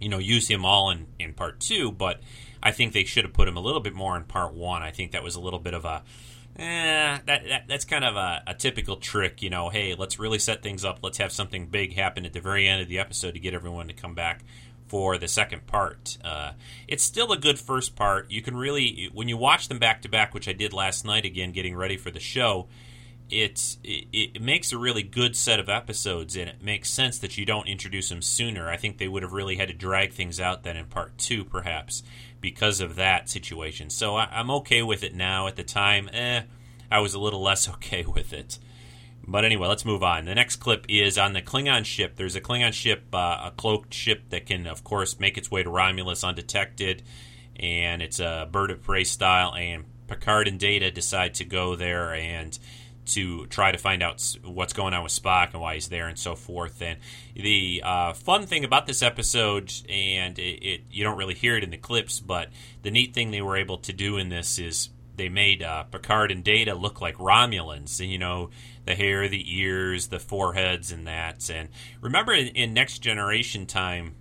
[0.00, 1.90] you know, use him all in in part two.
[1.90, 2.20] But
[2.62, 4.82] I think they should have put him a little bit more in part one.
[4.82, 6.02] I think that was a little bit of a
[6.58, 9.68] eh, that, that that's kind of a, a, typical trick, you know.
[9.68, 10.98] Hey, let's really set things up.
[11.02, 13.88] Let's have something big happen at the very end of the episode to get everyone
[13.88, 14.44] to come back
[14.88, 16.18] for the second part.
[16.24, 16.52] Uh,
[16.88, 18.30] it's still a good first part.
[18.30, 21.24] You can really, when you watch them back to back, which I did last night
[21.24, 22.68] again, getting ready for the show.
[23.32, 27.38] It, it, it makes a really good set of episodes, and it makes sense that
[27.38, 28.68] you don't introduce them sooner.
[28.68, 31.44] I think they would have really had to drag things out then in part two,
[31.44, 32.02] perhaps
[32.40, 33.90] because of that situation.
[33.90, 35.46] So I, am okay with it now.
[35.46, 36.42] At the time, eh,
[36.90, 38.58] I was a little less okay with it.
[39.26, 40.24] But anyway, let's move on.
[40.24, 42.16] The next clip is on the Klingon ship.
[42.16, 45.62] There's a Klingon ship, uh, a cloaked ship that can, of course, make its way
[45.62, 47.02] to Romulus undetected,
[47.56, 49.54] and it's a bird of prey style.
[49.54, 52.58] And Picard and Data decide to go there and
[53.14, 56.18] to try to find out what's going on with Spock and why he's there and
[56.18, 56.80] so forth.
[56.82, 56.98] And
[57.34, 61.64] the uh, fun thing about this episode, and it, it, you don't really hear it
[61.64, 62.48] in the clips, but
[62.82, 66.30] the neat thing they were able to do in this is they made uh, Picard
[66.30, 68.06] and Data look like Romulans.
[68.06, 68.50] You know,
[68.86, 71.50] the hair, the ears, the foreheads, and that.
[71.50, 71.68] And
[72.00, 74.14] remember, in, in Next Generation time,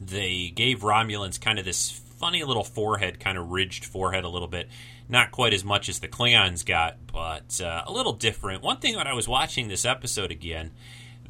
[0.00, 4.48] they gave Romulans kind of this funny little forehead, kind of ridged forehead a little
[4.48, 4.68] bit
[5.10, 8.62] not quite as much as the Klingons got, but uh, a little different.
[8.62, 10.70] One thing when I was watching this episode again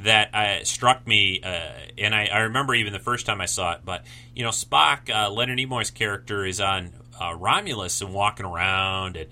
[0.01, 3.73] that uh, struck me, uh, and I, I, remember even the first time I saw
[3.73, 8.47] it, but you know, Spock, uh, Leonard Nimoy's character is on uh, Romulus and walking
[8.47, 9.29] around, and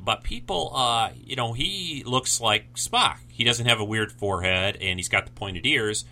[0.00, 3.18] but people, uh, you know, he looks like Spock.
[3.28, 6.04] He doesn't have a weird forehead, and he's got the pointed ears.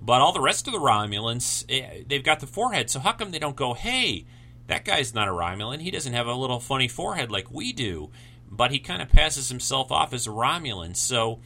[0.00, 2.90] But all the rest of the Romulans, eh, they've got the forehead.
[2.90, 4.26] So how come they don't go, hey?
[4.72, 5.82] That guy's not a Romulan.
[5.82, 8.10] He doesn't have a little funny forehead like we do,
[8.50, 10.96] but he kind of passes himself off as a Romulan.
[10.96, 11.40] So,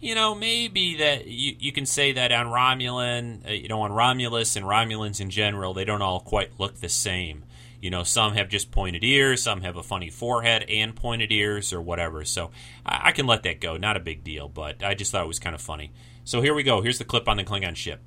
[0.00, 3.92] you know, maybe that you, you can say that on Romulan, uh, you know, on
[3.92, 7.44] Romulus and Romulans in general, they don't all quite look the same.
[7.80, 11.72] You know, some have just pointed ears, some have a funny forehead and pointed ears
[11.72, 12.24] or whatever.
[12.24, 12.50] So
[12.84, 13.76] I, I can let that go.
[13.76, 15.92] Not a big deal, but I just thought it was kind of funny.
[16.24, 16.80] So here we go.
[16.82, 18.00] Here's the clip on the Klingon ship.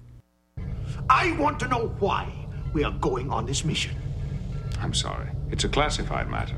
[1.10, 2.34] I want to know why
[2.74, 3.96] we are going on this mission.
[4.80, 5.30] I'm sorry.
[5.52, 6.58] It's a classified matter.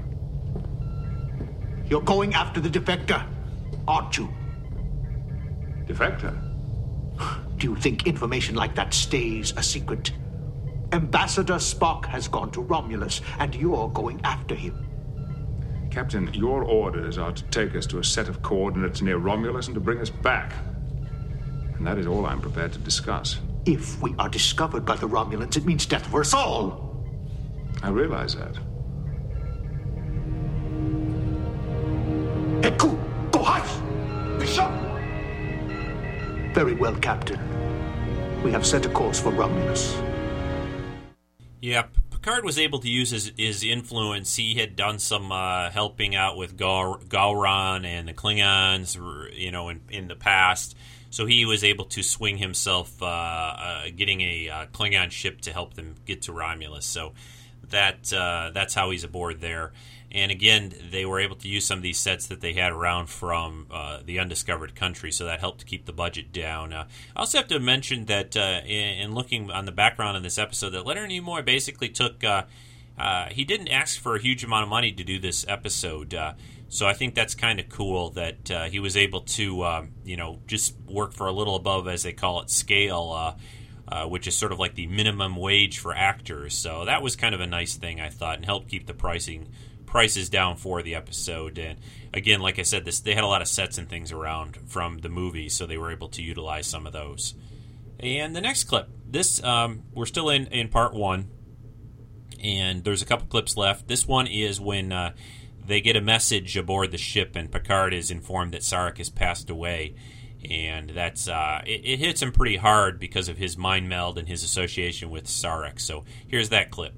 [1.89, 3.25] You're going after the defector,
[3.88, 4.29] aren't you?
[5.86, 6.38] Defector?
[7.58, 10.12] Do you think information like that stays a secret?
[10.91, 14.86] Ambassador Spock has gone to Romulus, and you're going after him.
[15.91, 19.75] Captain, your orders are to take us to a set of coordinates near Romulus and
[19.75, 20.53] to bring us back.
[21.75, 23.39] And that is all I'm prepared to discuss.
[23.65, 26.88] If we are discovered by the Romulans, it means death for us all.
[27.81, 28.55] I realize that.
[32.61, 34.71] Eku, go Bishop!
[36.53, 37.39] Very well, Captain.
[38.43, 39.95] We have set a course for Romulus.
[41.61, 44.35] Yeah, Picard was able to use his, his influence.
[44.35, 48.97] He had done some uh, helping out with Gaur, Gowron and the Klingons,
[49.37, 50.75] you know, in, in the past.
[51.11, 55.53] So he was able to swing himself, uh, uh, getting a uh, Klingon ship to
[55.53, 56.85] help them get to Romulus.
[56.85, 57.13] So
[57.69, 59.71] that uh, that's how he's aboard there.
[60.12, 63.08] And again, they were able to use some of these sets that they had around
[63.08, 66.73] from uh, the undiscovered country, so that helped to keep the budget down.
[66.73, 70.23] Uh, I also have to mention that uh, in, in, looking on the background in
[70.23, 72.23] this episode, that Leonard Nimoy basically took.
[72.23, 72.43] Uh,
[72.97, 76.13] uh, he didn't ask for a huge amount of money to do this episode,
[76.67, 80.39] so I think that's kind of cool that he was able to, um, you know,
[80.48, 83.35] just work for a little above, as they call it, scale
[83.92, 86.56] uh, which is sort of like the minimum wage for actors.
[86.56, 89.50] So that was kind of a nice thing, I thought, and helped keep the pricing
[89.85, 91.58] prices down for the episode.
[91.58, 91.79] And
[92.13, 95.00] again, like I said, this they had a lot of sets and things around from
[95.00, 97.33] the movie, so they were able to utilize some of those.
[98.00, 101.29] And the next clip, this um, we're still in in part one,
[102.42, 103.87] and there's a couple clips left.
[103.87, 104.92] This one is when.
[104.92, 105.13] Uh,
[105.65, 109.52] they get a message aboard the ship, and Picard is informed that Sarek has passed
[109.52, 109.94] away
[110.48, 114.27] and that's uh, it, it, hits him pretty hard because of his mind meld and
[114.27, 115.79] his association with Sarek.
[115.79, 116.94] So here's that clip.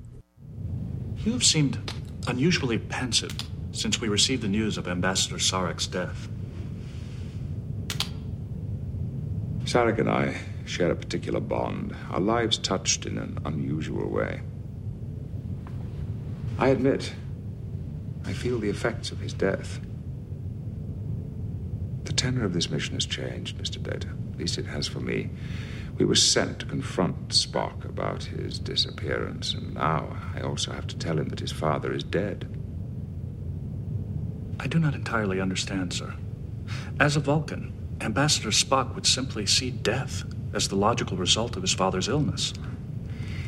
[1.18, 1.92] You have seemed
[2.28, 3.32] unusually pensive
[3.72, 6.28] since we received the news of Ambassador Sarek's death.
[9.64, 14.42] Sarek and I share a particular bond, our lives touched in an unusual way.
[16.58, 17.14] I admit,
[18.26, 19.80] I feel the effects of his death.
[22.12, 23.82] The tenor of this mission has changed, Mr.
[23.82, 24.10] Data.
[24.34, 25.30] At least it has for me.
[25.98, 30.98] We were sent to confront Spock about his disappearance, and now I also have to
[30.98, 32.54] tell him that his father is dead.
[34.60, 36.14] I do not entirely understand, sir.
[37.00, 41.74] As a Vulcan, Ambassador Spock would simply see death as the logical result of his
[41.74, 42.54] father's illness.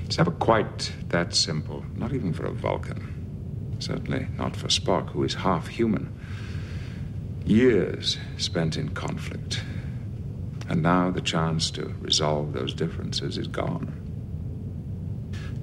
[0.05, 3.75] It's never quite that simple, not even for a Vulcan.
[3.79, 6.17] Certainly not for Spock, who is half human.
[7.45, 9.61] Years spent in conflict.
[10.69, 13.99] And now the chance to resolve those differences is gone.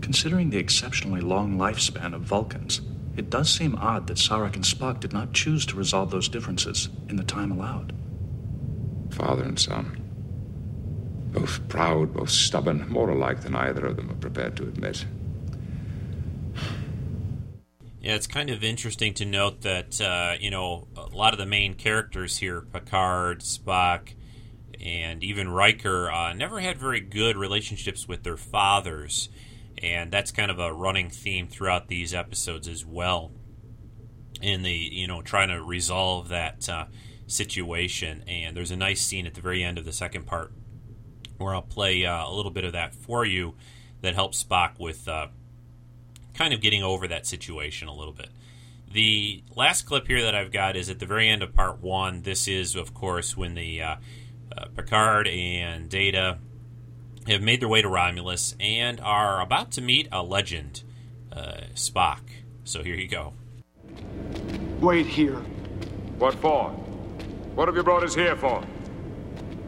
[0.02, 2.82] Considering the exceptionally long lifespan of Vulcans,
[3.16, 6.90] it does seem odd that Sarek and Spock did not choose to resolve those differences
[7.08, 7.94] in the time allowed.
[9.10, 10.02] Father and son.
[11.32, 15.06] Both proud, both stubborn, more alike than either of them are prepared to admit.
[18.00, 21.44] Yeah, it's kind of interesting to note that, uh, you know, a lot of the
[21.44, 24.14] main characters here, Picard, Spock,
[24.80, 29.28] and even Riker, uh, never had very good relationships with their fathers.
[29.82, 33.32] And that's kind of a running theme throughout these episodes as well.
[34.40, 36.86] In the, you know, trying to resolve that uh,
[37.26, 38.24] situation.
[38.26, 40.52] And there's a nice scene at the very end of the second part
[41.36, 43.56] where I'll play uh, a little bit of that for you
[44.00, 45.26] that helps Spock with uh,
[46.34, 48.30] kind of getting over that situation a little bit.
[48.92, 52.22] The last clip here that I've got is at the very end of part one.
[52.22, 53.96] This is, of course, when the uh,
[54.56, 56.38] uh, Picard and Data
[57.28, 60.82] have made their way to Romulus and are about to meet a legend,
[61.32, 62.20] uh, Spock.
[62.64, 63.34] So here you go.
[64.80, 65.36] Wait here.
[66.18, 66.70] What for?
[67.54, 68.64] What have you brought us here for?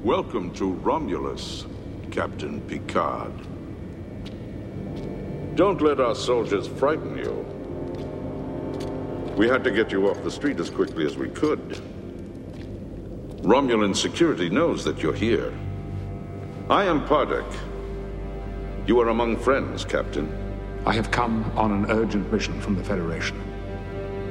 [0.03, 1.65] Welcome to Romulus,
[2.11, 3.33] Captain Picard.
[5.55, 7.45] Don't let our soldiers frighten you.
[9.37, 11.83] We had to get you off the street as quickly as we could.
[13.43, 15.53] Romulan security knows that you're here.
[16.71, 17.51] I am Pardek.
[18.87, 20.27] You are among friends, Captain.
[20.87, 23.39] I have come on an urgent mission from the Federation.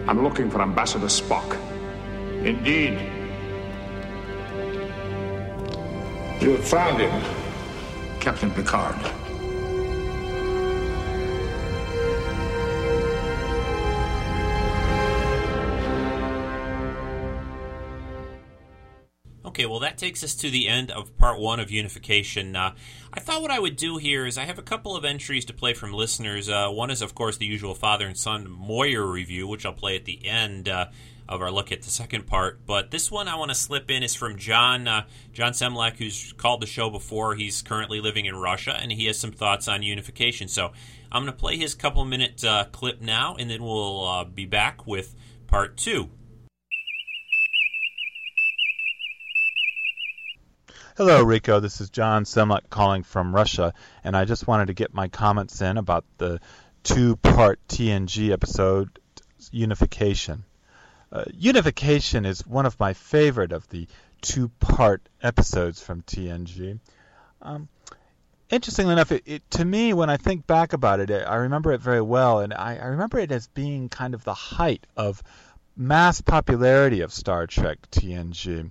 [0.08, 1.56] I'm looking for Ambassador Spock.
[2.44, 3.00] Indeed.
[6.42, 7.24] You have found him.
[8.20, 9.21] Captain Picard.
[19.52, 22.56] Okay, well, that takes us to the end of part one of Unification.
[22.56, 22.74] Uh,
[23.12, 25.54] I thought what I would do here is I have a couple of entries to
[25.54, 26.48] play from listeners.
[26.48, 29.98] Uh, one is, of course, the usual father and son Moyer review, which I'll play
[29.98, 30.86] at the end uh,
[31.28, 32.66] of our look at the second part.
[32.66, 36.32] But this one I want to slip in is from John uh, John Semlak, who's
[36.38, 37.36] called the show before.
[37.36, 40.48] He's currently living in Russia, and he has some thoughts on Unification.
[40.48, 40.72] So
[41.12, 44.46] I'm going to play his couple minute uh, clip now, and then we'll uh, be
[44.46, 45.14] back with
[45.48, 46.10] part two.
[51.04, 51.60] Hello, Rico.
[51.60, 53.74] This is John Semlak calling from Russia,
[54.04, 56.40] and I just wanted to get my comments in about the
[56.84, 59.00] two-part TNG episode,
[59.50, 60.44] Unification.
[61.12, 63.88] Uh, Unification is one of my favorite of the
[64.22, 66.80] two-part episodes from TNG.
[67.42, 67.68] Um,
[68.52, 71.82] interestingly enough, it, it, to me, when I think back about it, I remember it
[71.82, 75.24] very well, and I, I remember it as being kind of the height of
[75.76, 78.70] mass popularity of Star Trek TNG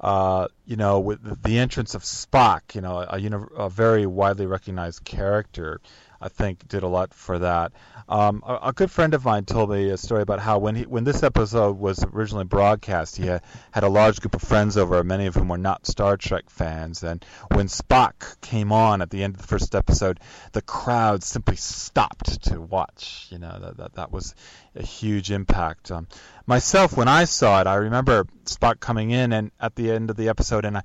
[0.00, 5.04] uh, you know, with the entrance of Spock, you know, a, a, very widely recognized
[5.04, 5.80] character,
[6.20, 7.72] I think did a lot for that.
[8.08, 10.82] Um, a, a, good friend of mine told me a story about how when he,
[10.84, 15.04] when this episode was originally broadcast, he had, had a large group of friends over,
[15.04, 19.22] many of whom were not Star Trek fans, and when Spock came on at the
[19.22, 20.20] end of the first episode,
[20.52, 23.26] the crowd simply stopped to watch.
[23.30, 24.34] You know, that that, that was
[24.74, 25.90] a huge impact.
[25.90, 26.08] Um,
[26.46, 30.16] myself, when I saw it, I remember Spock coming in and at the end of
[30.16, 30.82] the episode, and I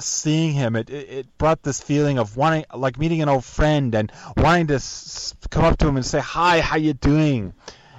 [0.00, 3.94] seeing him, it, it, it brought this feeling of wanting, like meeting an old friend
[3.94, 7.52] and wanting to s- come up to him and say, "Hi, how you doing?"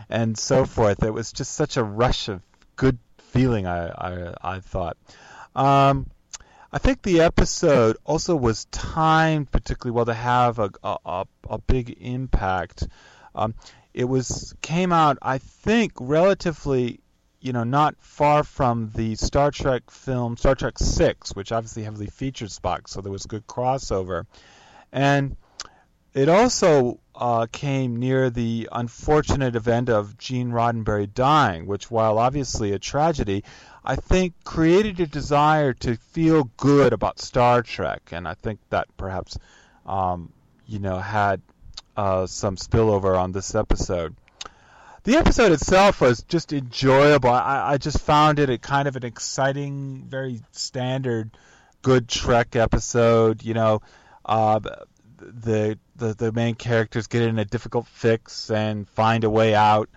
[0.09, 1.03] and so forth.
[1.03, 2.41] It was just such a rush of
[2.75, 3.67] good feeling.
[3.67, 4.97] I I, I thought.
[5.55, 6.07] Um,
[6.71, 11.97] I think the episode also was timed particularly well to have a a, a big
[11.99, 12.87] impact.
[13.35, 13.55] Um,
[13.93, 16.99] it was came out, I think, relatively
[17.47, 22.07] you know, not far from the Star Trek film Star Trek Six, which obviously heavily
[22.07, 24.25] featured Spock, so there was good crossover,
[24.91, 25.37] and
[26.13, 32.73] it also uh, came near the unfortunate event of Gene Roddenberry dying, which, while obviously
[32.73, 33.45] a tragedy,
[33.85, 38.87] I think created a desire to feel good about Star Trek, and I think that
[38.97, 39.37] perhaps,
[39.85, 40.33] um,
[40.65, 41.41] you know, had
[41.95, 44.15] uh, some spillover on this episode.
[45.07, 47.29] The episode itself was just enjoyable.
[47.29, 51.31] I, I just found it a kind of an exciting, very standard,
[51.81, 53.41] good Trek episode.
[53.41, 53.81] You know,
[54.25, 54.59] uh,
[55.17, 59.87] the, the the main characters get in a difficult fix and find a way out.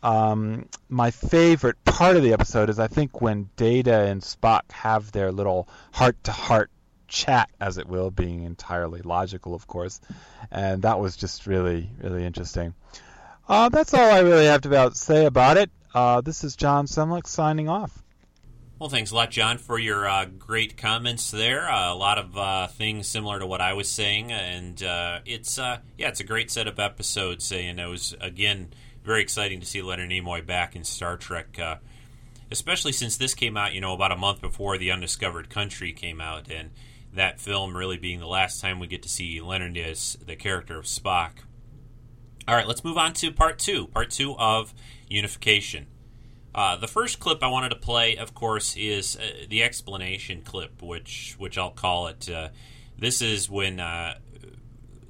[0.00, 5.10] Um, my favorite part of the episode is I think when Data and Spock have
[5.10, 6.70] their little heart-to-heart
[7.08, 10.00] chat, as it will, being entirely logical, of course,
[10.52, 12.74] and that was just really, really interesting.
[13.48, 15.70] Uh, that's all I really have to say about it.
[15.94, 18.02] Uh, this is John Semlak signing off.
[18.78, 21.70] Well, thanks a lot, John, for your uh, great comments there.
[21.70, 25.56] Uh, a lot of uh, things similar to what I was saying, and uh, it's
[25.58, 27.52] yeah, it's a great set of episodes.
[27.52, 28.72] And it was again
[29.04, 31.60] very exciting to see Leonard Nimoy back in Star Trek,
[32.50, 36.20] especially since this came out, you know, about a month before The Undiscovered Country came
[36.20, 36.70] out, and
[37.12, 40.78] that film really being the last time we get to see Leonard as the character
[40.78, 41.32] of Spock.
[42.48, 43.86] All right, let's move on to part two.
[43.86, 44.74] Part two of
[45.08, 45.86] Unification.
[46.54, 50.82] Uh, the first clip I wanted to play, of course, is uh, the explanation clip,
[50.82, 52.28] which which I'll call it.
[52.28, 52.48] Uh,
[52.98, 54.14] this is when uh,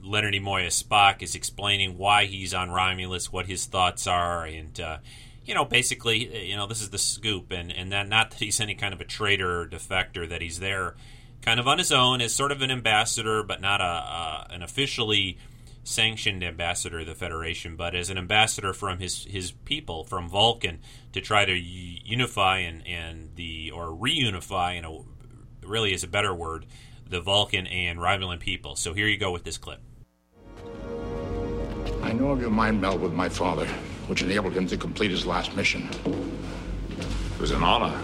[0.02, 4.78] Leonard Nimoy as Spock is explaining why he's on Romulus, what his thoughts are, and
[4.78, 4.98] uh,
[5.44, 8.40] you know, basically, uh, you know, this is the scoop, and and that not that
[8.40, 10.96] he's any kind of a traitor or defector, that he's there,
[11.40, 15.38] kind of on his own as sort of an ambassador, but not a an officially
[15.84, 20.80] sanctioned ambassador of the Federation, but as an ambassador from his his people, from Vulcan,
[21.12, 25.06] to try to unify and and the or reunify, you know,
[25.62, 26.66] really is a better word,
[27.08, 28.76] the Vulcan and Romulan people.
[28.76, 29.80] So here you go with this clip.
[32.02, 33.66] I know of your mind meld with my father,
[34.06, 35.88] which enabled him to complete his last mission.
[36.04, 37.96] It was an honor.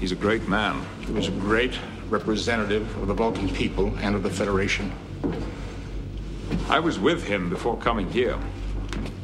[0.00, 0.84] He's a great man.
[1.00, 4.92] He was a great representative of the Vulcan people and of the Federation.
[6.68, 8.38] I was with him before coming here.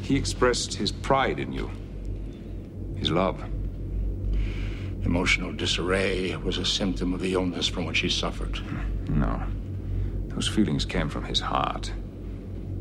[0.01, 1.69] He expressed his pride in you,
[2.95, 3.39] his love.
[5.03, 8.59] Emotional disarray was a symptom of the illness from which he suffered.
[9.07, 9.43] No.
[10.29, 11.93] Those feelings came from his heart.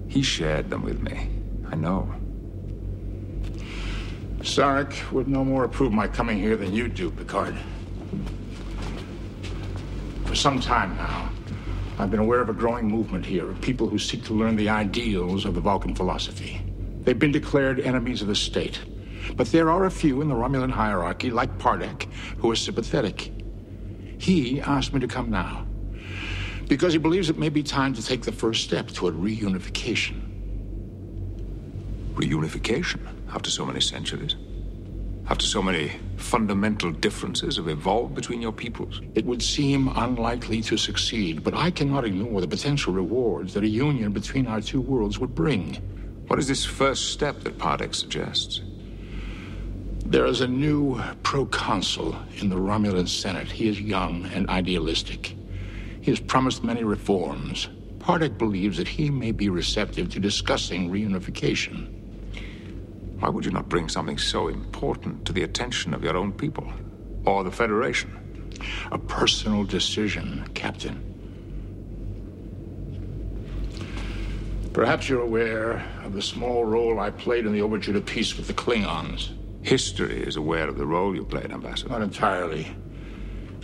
[0.08, 1.28] He shared them with me.
[1.70, 2.10] I know.
[4.38, 7.54] Sarek would no more approve my coming here than you do, Picard.
[10.24, 11.30] For some time now,
[11.98, 14.68] I've been aware of a growing movement here of people who seek to learn the
[14.68, 16.60] ideals of the Vulcan philosophy.
[17.02, 18.80] They've been declared enemies of the state.
[19.36, 22.04] But there are a few in the Romulan hierarchy, like Pardek,
[22.38, 23.30] who are sympathetic.
[24.18, 25.66] He asked me to come now
[26.68, 30.20] because he believes it may be time to take the first step toward reunification.
[32.14, 33.00] Reunification?
[33.32, 34.36] After so many centuries?
[35.26, 39.00] After so many fundamental differences have evolved between your peoples?
[39.14, 43.68] It would seem unlikely to succeed, but I cannot ignore the potential rewards that a
[43.68, 45.76] union between our two worlds would bring.
[46.26, 48.60] What is this first step that Pardek suggests?
[50.04, 53.50] There is a new proconsul in the Romulan Senate.
[53.50, 55.34] He is young and idealistic.
[56.02, 57.70] He has promised many reforms.
[57.98, 62.03] Pardek believes that he may be receptive to discussing reunification.
[63.18, 66.70] Why would you not bring something so important to the attention of your own people
[67.24, 68.52] or the Federation?
[68.92, 71.10] A personal decision, Captain.
[74.72, 78.48] Perhaps you're aware of the small role I played in the overture to peace with
[78.48, 79.30] the Klingons.
[79.62, 81.90] History is aware of the role you played, Ambassador.
[81.90, 82.76] Not entirely.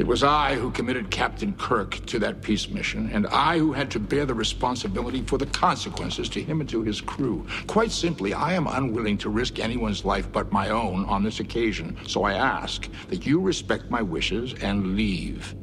[0.01, 3.90] It was I who committed Captain Kirk to that peace mission, and I who had
[3.90, 7.46] to bear the responsibility for the consequences to him and to his crew.
[7.66, 11.98] Quite simply, I am unwilling to risk anyone's life but my own on this occasion,
[12.09, 15.55] so I ask that you respect my wishes and leave.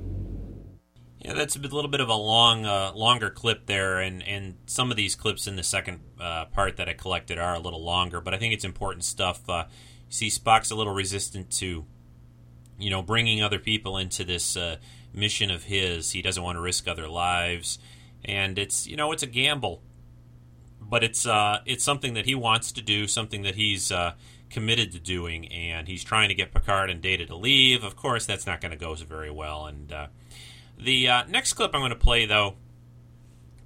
[1.18, 4.92] Yeah, that's a little bit of a long, uh, longer clip there, and, and some
[4.92, 8.22] of these clips in the second uh, part that I collected are a little longer,
[8.22, 9.50] but I think it's important stuff.
[9.50, 9.64] Uh,
[10.08, 11.88] you see, Spock's a little resistant to
[12.78, 14.78] you know, bringing other people into this uh,
[15.14, 16.12] mission of his.
[16.12, 17.80] He doesn't want to risk other lives,
[18.24, 19.82] and it's you know it's a gamble,
[20.80, 24.14] but it's uh, it's something that he wants to do, something that he's uh,
[24.50, 27.84] committed to doing, and he's trying to get Picard and Data to leave.
[27.84, 29.66] Of course, that's not going to go very well.
[29.66, 30.08] And uh,
[30.78, 32.56] the uh, next clip I'm going to play though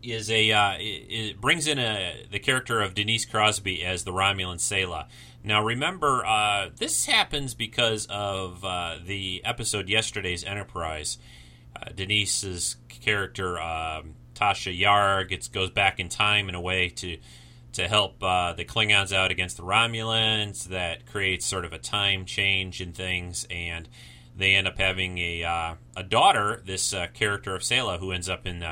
[0.01, 4.12] is a uh, it, it brings in a the character of Denise Crosby as the
[4.12, 5.07] Romulan Sela.
[5.43, 11.17] Now, remember, uh, this happens because of uh, the episode yesterday's Enterprise.
[11.75, 17.17] Uh, Denise's character, um, Tasha Yar, gets goes back in time in a way to
[17.73, 20.65] to help uh, the Klingons out against the Romulans.
[20.65, 23.87] That creates sort of a time change in things, and
[24.35, 26.61] they end up having a uh, a daughter.
[26.65, 28.63] This uh, character of Sela, who ends up in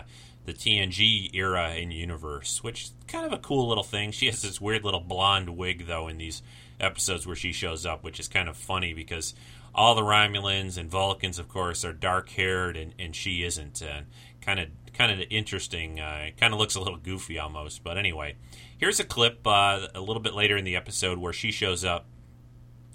[0.50, 4.12] the TNG era in universe, which kind of a cool little thing.
[4.12, 6.42] She has this weird little blonde wig though in these
[6.80, 9.36] episodes where she shows up, which is kind of funny because
[9.76, 13.82] all the Romulans and Vulcans, of course, are dark haired and, and she isn't.
[13.84, 14.08] And
[14.42, 16.00] kind of kind of interesting.
[16.00, 17.84] Uh, kind of looks a little goofy almost.
[17.84, 18.36] But anyway,
[18.76, 22.08] here's a clip uh, a little bit later in the episode where she shows up,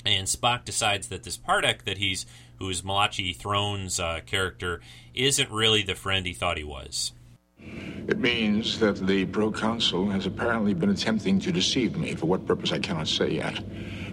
[0.05, 2.27] and Spock decides that this Pardek that he's
[2.59, 4.81] who is Malachi Throne's uh, character
[5.15, 7.13] isn't really the friend he thought he was.
[8.07, 12.71] It means that the proconsul has apparently been attempting to deceive me, for what purpose
[12.71, 13.63] I cannot say yet.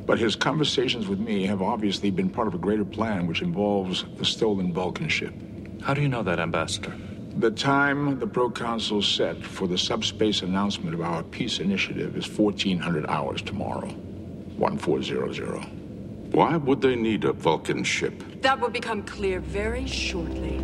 [0.05, 4.05] But his conversations with me have obviously been part of a greater plan which involves
[4.17, 5.33] the stolen Vulcan ship.
[5.81, 6.95] How do you know that, Ambassador?
[7.37, 13.05] The time the proconsul set for the subspace announcement of our peace initiative is 1400
[13.07, 13.89] hours tomorrow.
[14.57, 16.33] 1400.
[16.33, 18.23] Why would they need a Vulcan ship?
[18.41, 20.59] That will become clear very shortly.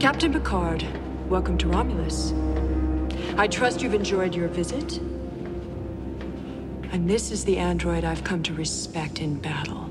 [0.00, 0.86] Captain Picard,
[1.28, 2.32] welcome to Romulus.
[3.36, 4.98] I trust you've enjoyed your visit.
[6.92, 9.90] And this is the android I've come to respect in battle.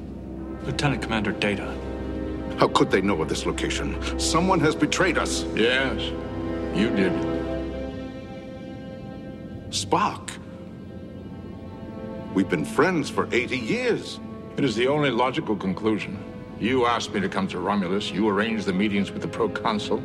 [0.64, 1.78] Lieutenant Commander Data.
[2.58, 4.18] How could they know of this location?
[4.18, 5.44] Someone has betrayed us.
[5.54, 6.00] Yes,
[6.74, 7.12] you did.
[9.72, 10.32] Spock.
[12.34, 14.22] We've been friends for 80 years.
[14.56, 16.18] It is the only logical conclusion.
[16.60, 20.04] You asked me to come to Romulus, you arranged the meetings with the proconsul,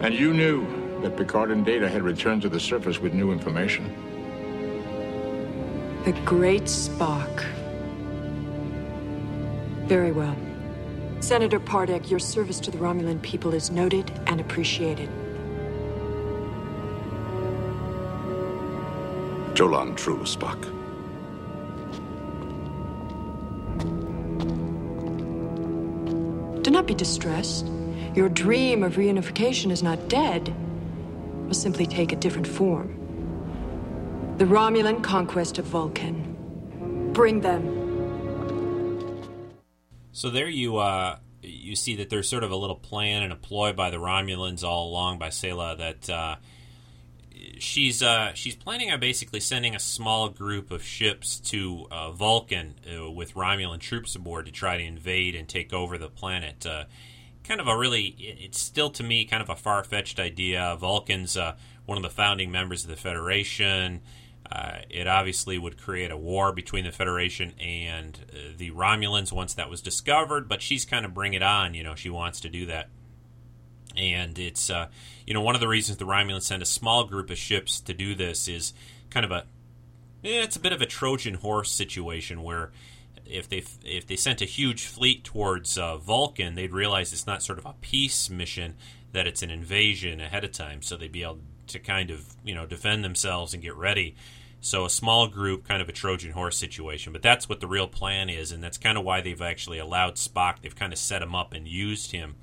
[0.00, 3.92] and you knew that Picard and Data had returned to the surface with new information.
[6.04, 7.44] The great Spock.
[9.86, 10.36] Very well.
[11.20, 15.08] Senator Pardek, your service to the Romulan people is noted and appreciated.
[19.54, 20.72] Jolan Tru, Spock.
[26.88, 27.66] Be distressed.
[28.14, 30.48] Your dream of reunification is not dead.
[30.48, 30.54] It
[31.46, 32.94] will simply take a different form.
[34.38, 37.12] The Romulan conquest of Vulcan.
[37.12, 37.62] Bring them.
[40.12, 43.36] So there you uh, you see that there's sort of a little plan and a
[43.36, 46.36] ploy by the Romulans all along by Sela that uh,
[47.58, 52.74] she's uh, she's planning on basically sending a small group of ships to uh, Vulcan
[52.86, 56.66] uh, with Romulan troops aboard to try to invade and take over the planet.
[56.66, 56.84] Uh,
[57.44, 60.76] kind of a really, it's still to me kind of a far fetched idea.
[60.78, 64.00] Vulcan's uh, one of the founding members of the Federation.
[64.50, 68.18] Uh, it obviously would create a war between the Federation and
[68.56, 71.74] the Romulans once that was discovered, but she's kind of bring it on.
[71.74, 72.88] You know, she wants to do that
[73.98, 74.70] and it's
[75.28, 77.92] you know one of the reasons the Romulans send a small group of ships to
[77.92, 78.72] do this is
[79.10, 79.44] kind of a
[80.24, 82.70] eh, it's a bit of a Trojan horse situation where
[83.26, 87.42] if they if they sent a huge fleet towards uh, Vulcan, they'd realize it's not
[87.42, 88.74] sort of a peace mission
[89.12, 92.54] that it's an invasion ahead of time, so they'd be able to kind of you
[92.54, 94.16] know defend themselves and get ready.
[94.62, 97.86] So a small group, kind of a Trojan horse situation, but that's what the real
[97.86, 100.62] plan is, and that's kind of why they've actually allowed Spock.
[100.62, 102.36] They've kind of set him up and used him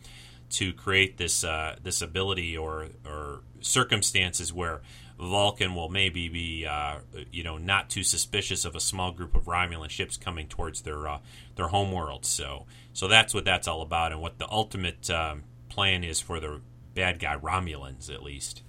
[0.51, 4.81] to create this uh, this ability or or circumstances where
[5.19, 6.99] Vulcan will maybe be uh,
[7.31, 11.07] you know not too suspicious of a small group of Romulan ships coming towards their
[11.07, 11.19] uh,
[11.55, 12.25] their homeworld.
[12.25, 16.39] So so that's what that's all about, and what the ultimate um, plan is for
[16.39, 16.61] the
[16.93, 18.61] bad guy Romulans, at least.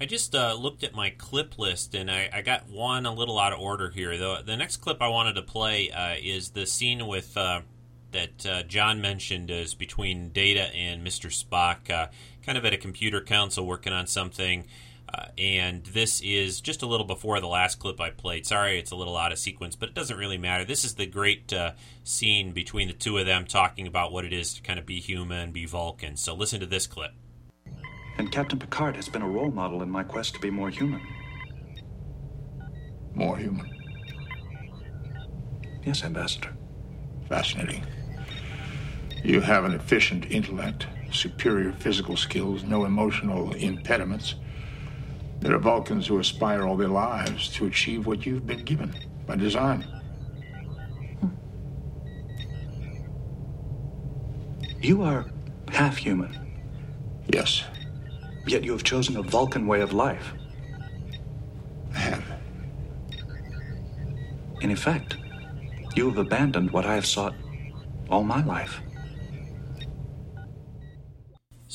[0.00, 3.36] I just uh, looked at my clip list and I, I, got one a little
[3.36, 4.16] out of order here.
[4.16, 7.62] The, the next clip I wanted to play uh, is the scene with uh,
[8.12, 11.30] that uh, John mentioned is between Data and Mr.
[11.30, 12.08] Spock, uh,
[12.44, 14.64] kind of at a computer council working on something.
[15.12, 18.46] Uh, and this is just a little before the last clip I played.
[18.46, 20.64] Sorry, it's a little out of sequence, but it doesn't really matter.
[20.64, 21.72] This is the great uh,
[22.04, 25.00] scene between the two of them talking about what it is to kind of be
[25.00, 26.16] human, be Vulcan.
[26.16, 27.12] So listen to this clip.
[28.18, 31.00] And Captain Picard has been a role model in my quest to be more human.
[33.14, 33.70] More human?
[35.84, 36.54] Yes, Ambassador.
[37.28, 37.84] Fascinating.
[39.22, 44.36] You have an efficient intellect, superior physical skills, no emotional impediments.
[45.40, 48.94] There are Vulcans who aspire all their lives to achieve what you've been given
[49.26, 49.84] by design.
[54.80, 55.26] You are
[55.70, 56.56] half human.
[57.32, 57.64] Yes.
[58.46, 60.32] Yet you have chosen a Vulcan way of life.
[61.94, 62.24] I have.
[64.60, 65.16] In effect,
[65.94, 67.34] you have abandoned what I have sought
[68.08, 68.80] all my life.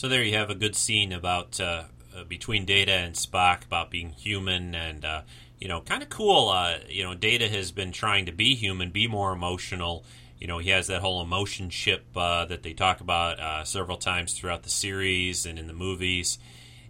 [0.03, 1.83] So there you have a good scene about uh,
[2.13, 5.21] uh, between Data and Spock about being human and uh,
[5.59, 6.49] you know kind of cool.
[6.49, 10.03] Uh, you know, Data has been trying to be human, be more emotional.
[10.41, 13.95] You know, he has that whole emotion ship uh, that they talk about uh, several
[13.95, 16.37] times throughout the series and in the movies.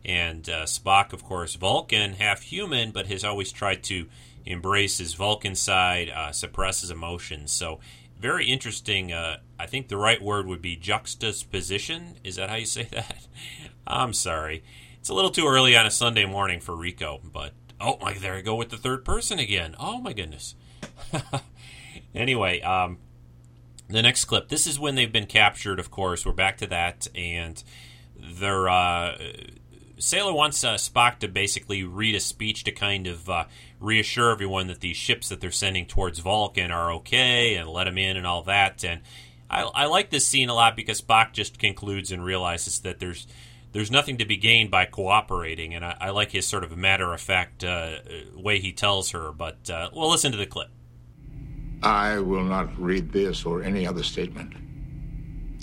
[0.04, 4.08] And Spock, of course, Vulcan, half human, but has always tried to
[4.44, 7.52] embrace his Vulcan side, suppress his emotions.
[7.52, 7.80] So
[8.20, 9.14] very interesting.
[9.64, 12.18] I think the right word would be juxtaposition.
[12.22, 13.28] Is that how you say that?
[13.88, 14.62] I'm sorry.
[15.00, 18.34] It's a little too early on a Sunday morning for Rico, but oh my, there
[18.34, 19.74] I go with the third person again.
[19.80, 20.56] Oh my goodness.
[22.14, 22.98] anyway, um,
[23.88, 24.50] the next clip.
[24.50, 25.80] This is when they've been captured.
[25.80, 27.64] Of course, we're back to that, and
[28.18, 28.68] they're.
[28.68, 29.18] Uh,
[29.98, 33.46] Sela wants uh, Spock to basically read a speech to kind of uh,
[33.80, 37.98] reassure everyone that these ships that they're sending towards Vulcan are okay and let them
[37.98, 38.84] in and all that.
[38.84, 39.02] And
[39.54, 43.28] I, I like this scene a lot because Spock just concludes and realizes that there's
[43.72, 47.14] there's nothing to be gained by cooperating, and I, I like his sort of matter
[47.14, 47.98] of fact uh,
[48.36, 49.32] way he tells her.
[49.32, 50.70] But uh, we'll listen to the clip.
[51.84, 54.54] I will not read this or any other statement.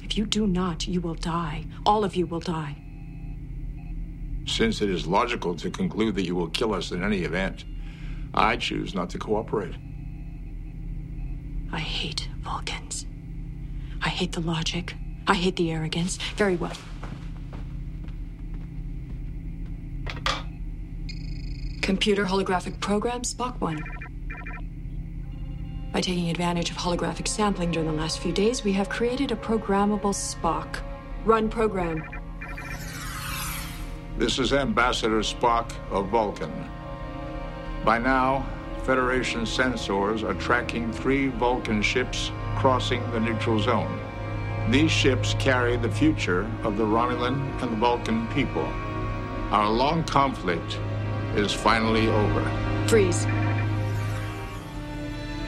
[0.04, 1.66] If you do not, you will die.
[1.86, 2.76] All of you will die.
[4.46, 7.64] Since it is logical to conclude that you will kill us in any event,
[8.34, 9.74] I choose not to cooperate.
[11.72, 13.06] I hate Vulcans.
[14.02, 14.94] I hate the logic.
[15.26, 16.16] I hate the arrogance.
[16.36, 16.72] Very well.
[21.82, 23.82] Computer holographic program, Spock 1.
[25.92, 29.36] By taking advantage of holographic sampling during the last few days, we have created a
[29.36, 30.78] programmable Spock.
[31.24, 32.02] Run program.
[34.16, 36.52] This is Ambassador Spock of Vulcan.
[37.84, 38.46] By now,
[38.84, 44.00] Federation sensors are tracking three Vulcan ships crossing the neutral zone.
[44.70, 48.66] These ships carry the future of the Romulan and the Vulcan people.
[49.50, 50.78] Our long conflict
[51.34, 52.86] is finally over.
[52.86, 53.26] Freeze.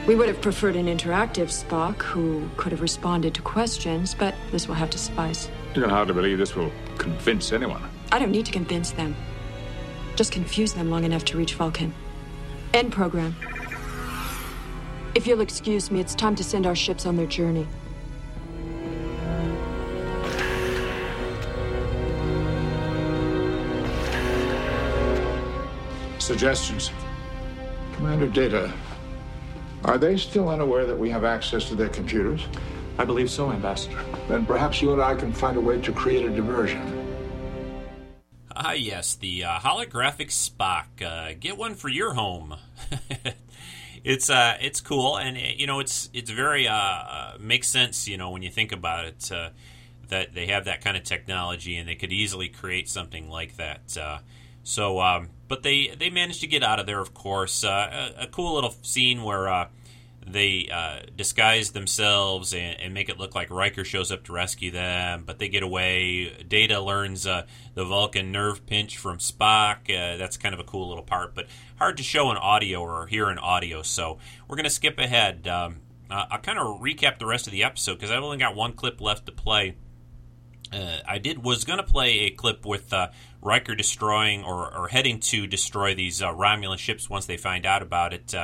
[0.06, 4.66] We would have preferred an interactive Spock who could have responded to questions, but this
[4.66, 5.48] will have to suffice.
[5.76, 7.82] You can hardly believe this will convince anyone.
[8.10, 9.14] I don't need to convince them.
[10.16, 11.94] Just confuse them long enough to reach Vulcan.
[12.74, 13.36] End program.
[15.14, 17.66] If you'll excuse me, it's time to send our ships on their journey.
[26.18, 26.90] Suggestions?
[27.94, 28.72] Commander Data,
[29.84, 32.46] are they still unaware that we have access to their computers?
[32.96, 34.02] I believe so, Ambassador.
[34.28, 36.98] Then perhaps you and I can find a way to create a diversion.
[38.54, 41.02] Ah, yes, the uh, holographic Spock.
[41.04, 42.56] Uh, get one for your home.
[44.04, 48.08] it's uh, it's cool, and you know, it's it's very uh, uh, makes sense.
[48.08, 49.50] You know, when you think about it, uh,
[50.08, 53.96] that they have that kind of technology, and they could easily create something like that.
[53.96, 54.18] Uh,
[54.64, 57.00] so, um, but they they managed to get out of there.
[57.00, 59.48] Of course, uh, a, a cool little scene where.
[59.48, 59.68] Uh,
[60.26, 64.70] they uh, disguise themselves and, and, make it look like Riker shows up to rescue
[64.70, 66.44] them, but they get away.
[66.46, 69.90] Data learns uh, the Vulcan nerve pinch from Spock.
[69.90, 71.46] Uh, that's kind of a cool little part, but
[71.76, 73.82] hard to show in audio or hear in audio.
[73.82, 74.18] So
[74.48, 75.48] we're going to skip ahead.
[75.48, 78.74] Um, I'll kind of recap the rest of the episode because I've only got one
[78.74, 79.76] clip left to play.
[80.72, 83.08] Uh, I did was going to play a clip with uh,
[83.40, 87.82] Riker destroying or, or, heading to destroy these uh, Romulan ships once they find out
[87.82, 88.34] about it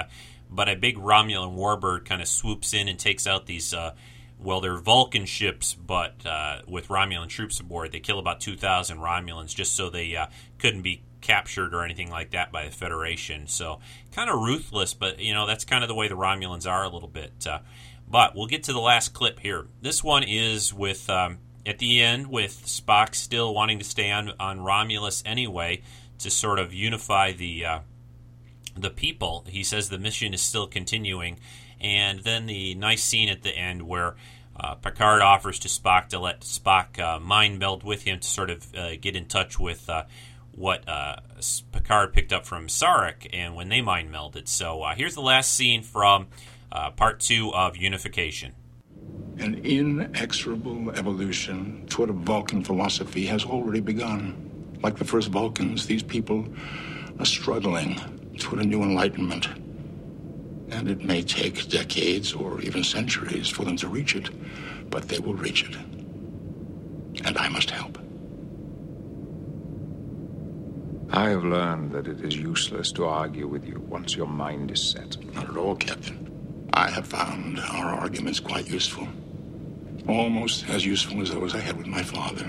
[0.51, 3.73] but a big Romulan warbird kind of swoops in and takes out these.
[3.73, 3.95] Uh,
[4.41, 7.91] well, they're Vulcan ships, but uh, with Romulan troops aboard.
[7.91, 10.27] They kill about 2,000 Romulans just so they uh,
[10.59, 13.47] couldn't be captured or anything like that by the Federation.
[13.49, 13.81] So,
[14.13, 16.89] kind of ruthless, but you know that's kind of the way the Romulans are a
[16.89, 17.47] little bit.
[17.47, 17.61] Uh,
[18.09, 19.67] but we'll get to the last clip here.
[19.83, 24.33] This one is with um, at the end with Spock still wanting to stay on
[24.41, 25.83] on Romulus anyway
[26.19, 27.81] to sort of unify the uh,
[28.81, 29.45] the people.
[29.49, 31.39] He says the mission is still continuing,
[31.81, 34.17] and then the nice scene at the end where
[34.59, 38.51] uh, Picard offers to Spock to let Spock uh, mind meld with him to sort
[38.51, 40.05] of uh, get in touch with uh,
[40.53, 41.17] what uh,
[41.73, 44.49] Picard picked up from Sarek, and when they mind melded.
[44.49, 46.27] So uh, here's the last scene from
[46.97, 48.55] part two of Unification.
[49.39, 54.77] An inexorable evolution toward a Vulcan philosophy has already begun.
[54.83, 56.49] Like the first Vulcans, these people
[57.21, 58.01] are struggling
[58.39, 59.49] toward a new enlightenment.
[60.71, 64.31] And it may take decades or even centuries for them to reach it,
[64.91, 65.77] but they will reach it.
[67.25, 67.99] And I must help.
[71.11, 74.91] I have learned that it is useless to argue with you once your mind is
[74.91, 75.17] set.
[75.35, 76.69] Not at all, Captain.
[76.75, 79.09] I have found our arguments quite useful.
[80.07, 82.49] Almost as useful as those I had with my father.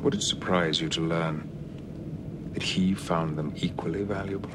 [0.00, 4.50] Would it surprise you to learn that he found them equally valuable?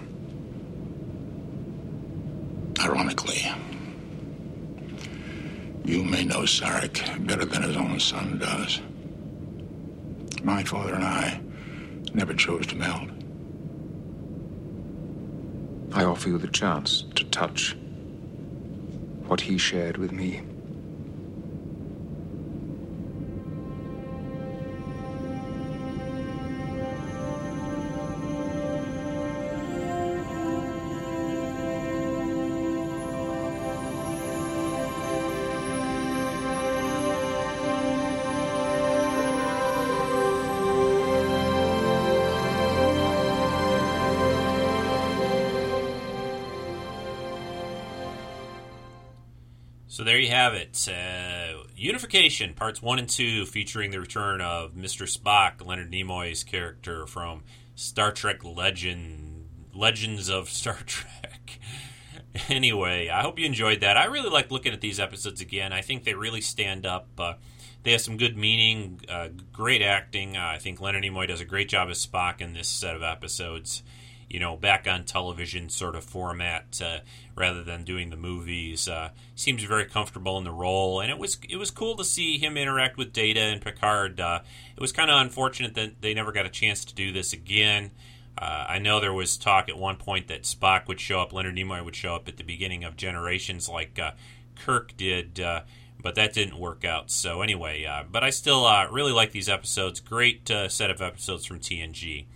[2.87, 3.45] Ironically,
[5.83, 8.79] you may know Sarek better than his own son does.
[10.41, 11.41] My father and I
[12.13, 13.11] never chose to meld.
[15.91, 17.75] I offer you the chance to touch
[19.25, 20.43] what he shared with me.
[50.47, 50.87] Have it.
[50.87, 55.03] Uh, Unification, parts one and two, featuring the return of Mr.
[55.05, 57.43] Spock, Leonard Nimoy's character from
[57.75, 61.59] Star Trek Legend, Legends of Star Trek.
[62.47, 63.97] anyway, I hope you enjoyed that.
[63.97, 65.73] I really like looking at these episodes again.
[65.73, 67.07] I think they really stand up.
[67.17, 67.33] Uh,
[67.83, 70.37] they have some good meaning, uh, great acting.
[70.37, 73.83] I think Leonard Nimoy does a great job as Spock in this set of episodes
[74.29, 76.99] you know, back on television sort of format uh,
[77.35, 78.87] rather than doing the movies.
[78.87, 82.37] Uh, seems very comfortable in the role, and it was it was cool to see
[82.37, 84.19] him interact with Data and Picard.
[84.19, 84.39] Uh,
[84.75, 87.91] it was kind of unfortunate that they never got a chance to do this again.
[88.37, 91.55] Uh, I know there was talk at one point that Spock would show up, Leonard
[91.55, 94.11] Nimoy would show up at the beginning of Generations, like uh,
[94.55, 95.39] Kirk did.
[95.39, 95.61] Uh,
[95.99, 97.09] but that didn't work out.
[97.09, 99.99] So anyway, but I still really like these episodes.
[99.99, 102.27] Great set of episodes from TNG.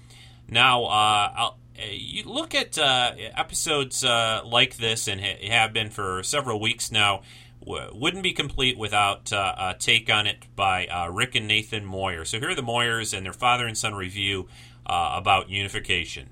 [0.49, 6.23] Now, I'll, you look at uh, episodes uh, like this, and ha- have been for
[6.23, 7.21] several weeks now,
[7.63, 11.85] w- wouldn't be complete without uh, a take on it by uh, Rick and Nathan
[11.85, 12.25] Moyer.
[12.25, 14.47] So here are the Moyers and their father and son review
[14.85, 16.29] uh, about unification.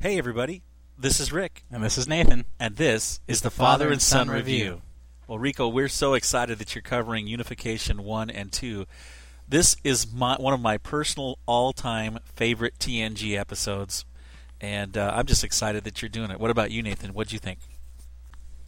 [0.00, 0.62] Hey, everybody.
[0.98, 1.64] This is Rick.
[1.70, 2.44] And this is Nathan.
[2.60, 4.82] And this is the Father and Son Review.
[5.26, 8.84] Well, Rico, we're so excited that you're covering Unification 1 and 2
[9.48, 14.04] this is my, one of my personal all-time favorite TNG episodes,
[14.60, 16.40] and uh, I'm just excited that you're doing it.
[16.40, 17.12] What about you, Nathan?
[17.12, 17.58] What'd you think?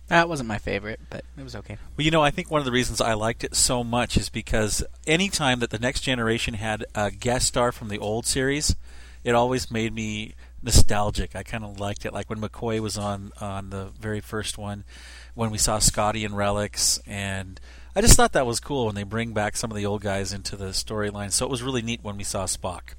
[0.09, 1.79] That wasn't my favorite, but it was okay.
[1.97, 4.29] Well, you know, I think one of the reasons I liked it so much is
[4.29, 8.77] because anytime that the next generation had a guest star from the old series,
[9.25, 11.35] it always made me nostalgic.
[11.35, 14.85] I kind of liked it, like when McCoy was on on the very first one,
[15.35, 17.61] when we saw Scotty and Relics, and
[17.97, 20.35] I just thought that was cool when they bring back some of the old guys
[20.35, 21.33] into the storyline.
[21.33, 22.95] So it was really neat when we saw Spock.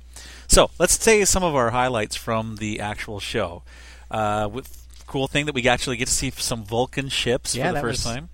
[0.47, 3.61] So let's say some of our highlights from the actual show.
[4.09, 7.73] Uh, with cool thing that we actually get to see some Vulcan ships yeah, for
[7.75, 8.29] the first time.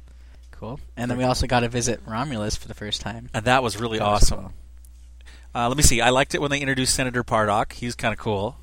[0.51, 0.79] Cool.
[0.95, 3.29] And then we also got to visit Romulus for the first time.
[3.33, 4.43] And that was really that awesome.
[4.43, 4.51] Was
[5.53, 5.61] cool.
[5.61, 5.99] uh, let me see.
[5.99, 7.73] I liked it when they introduced Senator Pardock.
[7.73, 8.55] He's kind of cool.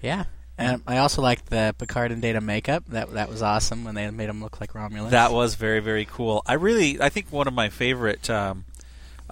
[0.00, 0.24] Yeah.
[0.62, 2.84] And I also liked the Picard and Data makeup.
[2.88, 5.10] That that was awesome when they made him look like Romulus.
[5.10, 6.42] That was very very cool.
[6.46, 8.64] I really I think one of my favorite um,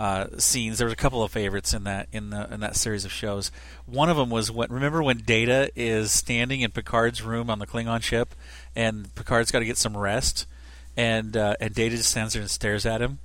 [0.00, 0.78] uh, scenes.
[0.78, 3.52] There was a couple of favorites in that in the in that series of shows.
[3.84, 7.66] One of them was what remember when Data is standing in Picard's room on the
[7.66, 8.34] Klingon ship,
[8.74, 10.46] and Picard's got to get some rest,
[10.96, 13.18] and uh, and Data just stands there and stares at him,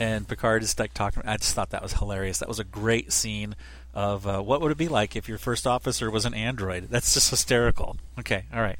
[0.00, 1.22] and Picard is like talking.
[1.26, 2.38] I just thought that was hilarious.
[2.38, 3.54] That was a great scene
[3.94, 6.88] of uh, what would it be like if your first officer was an android.
[6.90, 7.96] That's just hysterical.
[8.18, 8.78] Okay, all right.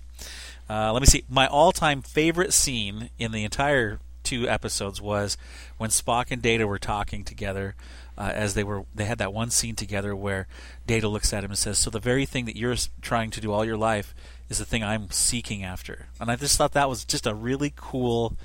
[0.69, 1.25] Uh, let me see.
[1.29, 5.37] My all-time favorite scene in the entire two episodes was
[5.79, 7.75] when Spock and Data were talking together.
[8.17, 10.47] Uh, as they were, they had that one scene together where
[10.87, 13.53] Data looks at him and says, "So the very thing that you're trying to do
[13.53, 14.15] all your life
[14.49, 17.73] is the thing I'm seeking after." And I just thought that was just a really
[17.75, 18.37] cool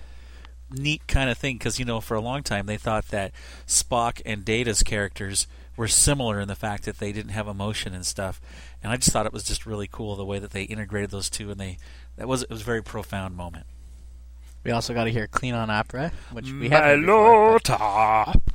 [0.70, 3.32] neat kind of thing because you know for a long time they thought that
[3.68, 5.47] Spock and Data's characters
[5.78, 8.41] were similar in the fact that they didn't have emotion and stuff.
[8.84, 11.30] And I just thought it was just really cool the way that they integrated those
[11.30, 11.78] two, and they
[12.17, 13.67] that was it was a very profound moment.
[14.63, 17.59] We also got to hear Klingon opera, which we haven't before.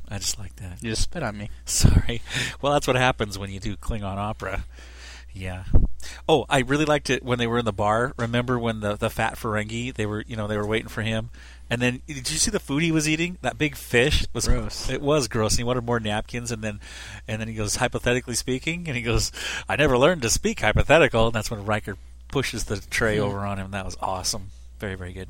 [0.09, 0.83] I just like that.
[0.83, 1.49] You just spit on me.
[1.65, 2.21] Sorry.
[2.61, 4.65] Well, that's what happens when you do Klingon opera.
[5.33, 5.63] Yeah.
[6.29, 8.13] Oh, I really liked it when they were in the bar.
[8.17, 11.31] Remember when the the fat Ferengi they were you know they were waiting for him,
[11.73, 13.39] and then did you see the food he was eating?
[13.41, 14.91] That big fish was gross.
[14.91, 15.53] It was gross.
[15.53, 16.79] And he wanted more napkins, and then
[17.27, 19.31] and then he goes hypothetically speaking, and he goes,
[19.67, 21.97] "I never learned to speak hypothetical." And that's when Riker
[22.27, 23.25] pushes the tray mm-hmm.
[23.25, 23.71] over on him.
[23.71, 24.51] That was awesome.
[24.79, 25.29] Very very good.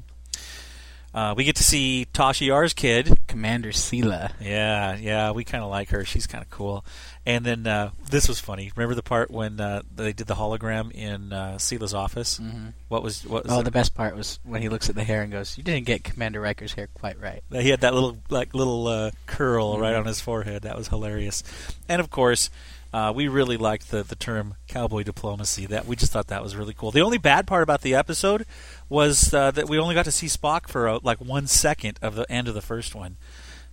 [1.13, 4.31] Uh, we get to see Tasha Yar's kid Commander Sela.
[4.41, 6.05] Yeah, yeah, we kind of like her.
[6.05, 6.83] She's kind of cool.
[7.25, 8.71] And then uh, this was funny.
[8.75, 12.39] Remember the part when uh, they did the hologram in uh, Sela's office?
[12.39, 12.69] Mm-hmm.
[12.89, 13.43] What was what?
[13.43, 15.63] Was oh, the, best part was when he looks at the hair and goes, "You
[15.63, 19.73] didn't get Commander Riker's hair quite right." He had that little like little uh, curl
[19.73, 19.81] Mm-hmm.
[19.81, 20.63] right on his forehead.
[20.63, 21.43] That was hilarious.
[21.87, 22.49] And of course,
[22.91, 25.65] uh, we really liked the the term cowboy diplomacy.
[25.67, 26.91] That we just thought that was really cool.
[26.91, 28.45] The only bad part about the episode
[28.93, 32.13] was uh, that we only got to see Spock for uh, like one second of
[32.13, 33.17] the end of the first one,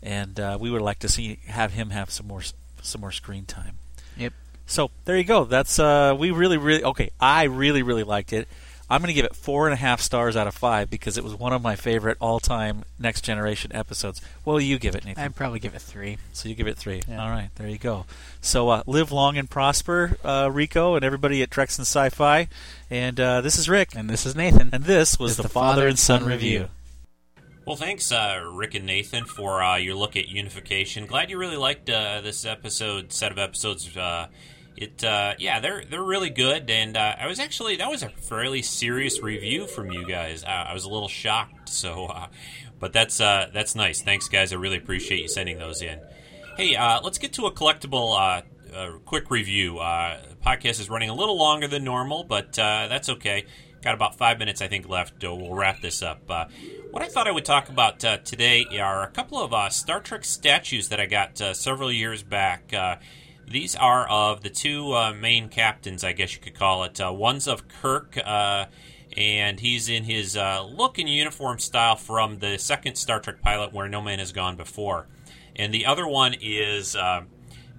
[0.03, 2.43] and uh, we would like to see have him have some more
[2.81, 3.77] some more screen time.
[4.17, 4.33] Yep.
[4.65, 5.45] So there you go.
[5.45, 7.11] That's uh, we really really okay.
[7.21, 8.49] I really really liked it.
[8.91, 11.23] I'm going to give it four and a half stars out of five because it
[11.23, 14.21] was one of my favorite all-time Next Generation episodes.
[14.43, 15.23] What will you give it, Nathan?
[15.23, 16.19] I'd probably give it three.
[16.33, 17.03] So you give it three.
[17.09, 17.23] Yeah.
[17.23, 18.07] All right, there you go.
[18.41, 22.49] So uh, live long and prosper, uh, Rico, and everybody at Treks and Sci-Fi.
[22.91, 25.87] And uh, this is Rick, and this is Nathan, and this was the, the Father
[25.87, 26.67] and Son review.
[27.65, 31.07] Well, thanks, uh, Rick and Nathan, for uh, your look at unification.
[31.07, 33.97] Glad you really liked uh, this episode, set of episodes.
[34.77, 38.09] It, uh, yeah, they're they're really good, and uh, I was actually that was a
[38.09, 40.43] fairly serious review from you guys.
[40.43, 42.29] Uh, I was a little shocked, so, uh,
[42.79, 44.01] but that's uh, that's nice.
[44.01, 44.53] Thanks, guys.
[44.53, 46.01] I really appreciate you sending those in.
[46.57, 48.43] Hey, uh, let's get to a collectible.
[49.05, 49.79] Quick review.
[49.81, 53.45] Uh, podcast is running a little longer than normal, but uh, that's okay.
[53.83, 55.15] Got about five minutes, I think, left.
[55.23, 56.23] We'll wrap this up.
[56.31, 56.45] Uh,
[56.91, 60.89] what I thought I would talk about today are a couple of Star Trek statues
[60.89, 62.73] that I got several years back.
[63.51, 67.01] These are of the two uh, main captains, I guess you could call it.
[67.01, 68.67] Uh, one's of Kirk, uh,
[69.17, 73.73] and he's in his uh, look and uniform style from the second Star Trek pilot,
[73.73, 75.09] Where No Man Has Gone Before.
[75.57, 77.23] And the other one is uh,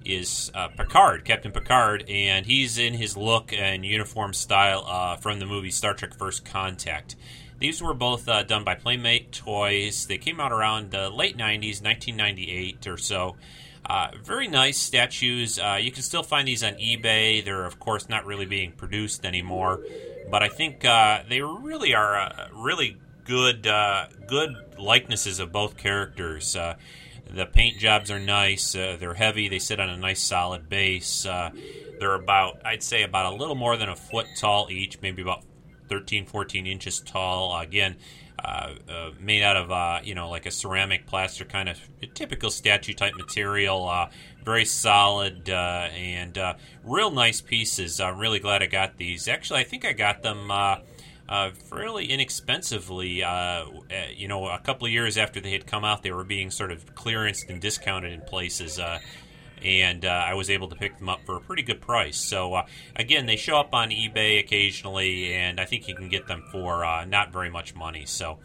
[0.04, 5.46] is uh, Picard, Captain Picard, and he's in his look and uniform style from the
[5.46, 7.16] movie Star Trek First Contact.
[7.60, 10.06] These were both done by Playmate Toys.
[10.06, 13.38] They came out around the late 90s, 1998 or so.
[13.86, 15.60] Uh, very nice statues.
[15.60, 17.44] Uh, you can still find these on eBay.
[17.44, 19.82] They're, of course, not really being produced anymore,
[20.30, 25.78] but I think uh, they really are uh, really good, uh, good likenesses of both
[25.78, 26.56] characters.
[26.56, 26.76] Uh,
[27.34, 28.74] the paint jobs are nice.
[28.74, 29.50] They're heavy.
[29.50, 31.24] They sit on a nice solid base.
[31.24, 35.44] They're about, I'd say, about a little more than a foot tall each, maybe about
[35.90, 37.58] 13, 14 inches tall.
[37.60, 37.98] again,
[38.40, 41.80] uh, uh, made out of, uh, you know, like a ceramic plaster kind of
[42.14, 43.88] typical statue type material.
[43.88, 44.10] Uh,
[44.44, 46.40] very solid and
[46.84, 48.00] real nice pieces.
[48.00, 49.28] I'm really glad I got these.
[49.28, 50.52] Actually, I think I got them.
[51.70, 53.24] Fairly inexpensively,
[54.16, 56.72] you know, a couple of years after they had come out, they were being sort
[56.72, 58.80] of clearanced and discounted in places
[59.64, 62.18] and uh, I was able to pick them up for a pretty good price.
[62.18, 66.28] So uh, again, they show up on eBay occasionally, and I think you can get
[66.28, 68.06] them for uh, not very much money.
[68.06, 68.40] So.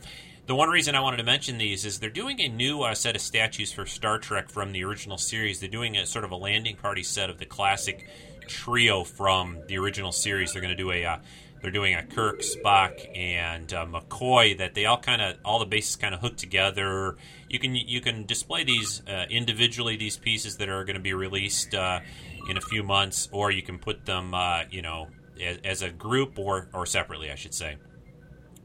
[0.47, 3.17] The one reason I wanted to mention these is they're doing a new uh, set
[3.17, 5.59] of statues for Star Trek from the original series.
[5.59, 8.09] They're doing a sort of a landing party set of the classic
[8.47, 10.53] trio from the original series.
[10.53, 11.19] They're going to do a uh,
[11.63, 15.67] they're doing a Kirk, Spock, and uh, McCoy that they all kind of all the
[15.67, 17.17] bases kind of hooked together.
[17.49, 21.15] You can you can display these uh, individually, these pieces that are going to be
[21.15, 22.01] released uh,
[22.49, 25.09] in a few months, or you can put them, uh, you know,
[25.43, 27.77] as, as, a group or or separately, I should say.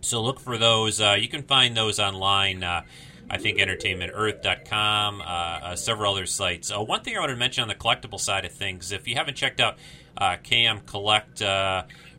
[0.01, 0.99] So look for those.
[0.99, 2.63] Uh, you can find those online.
[2.63, 2.83] Uh,
[3.31, 6.69] I think entertainmentearth.com, uh, uh, several other sites.
[6.69, 9.15] Uh, one thing I wanted to mention on the collectible side of things, if you
[9.15, 9.77] haven't checked out
[10.17, 11.41] uh, KM Collect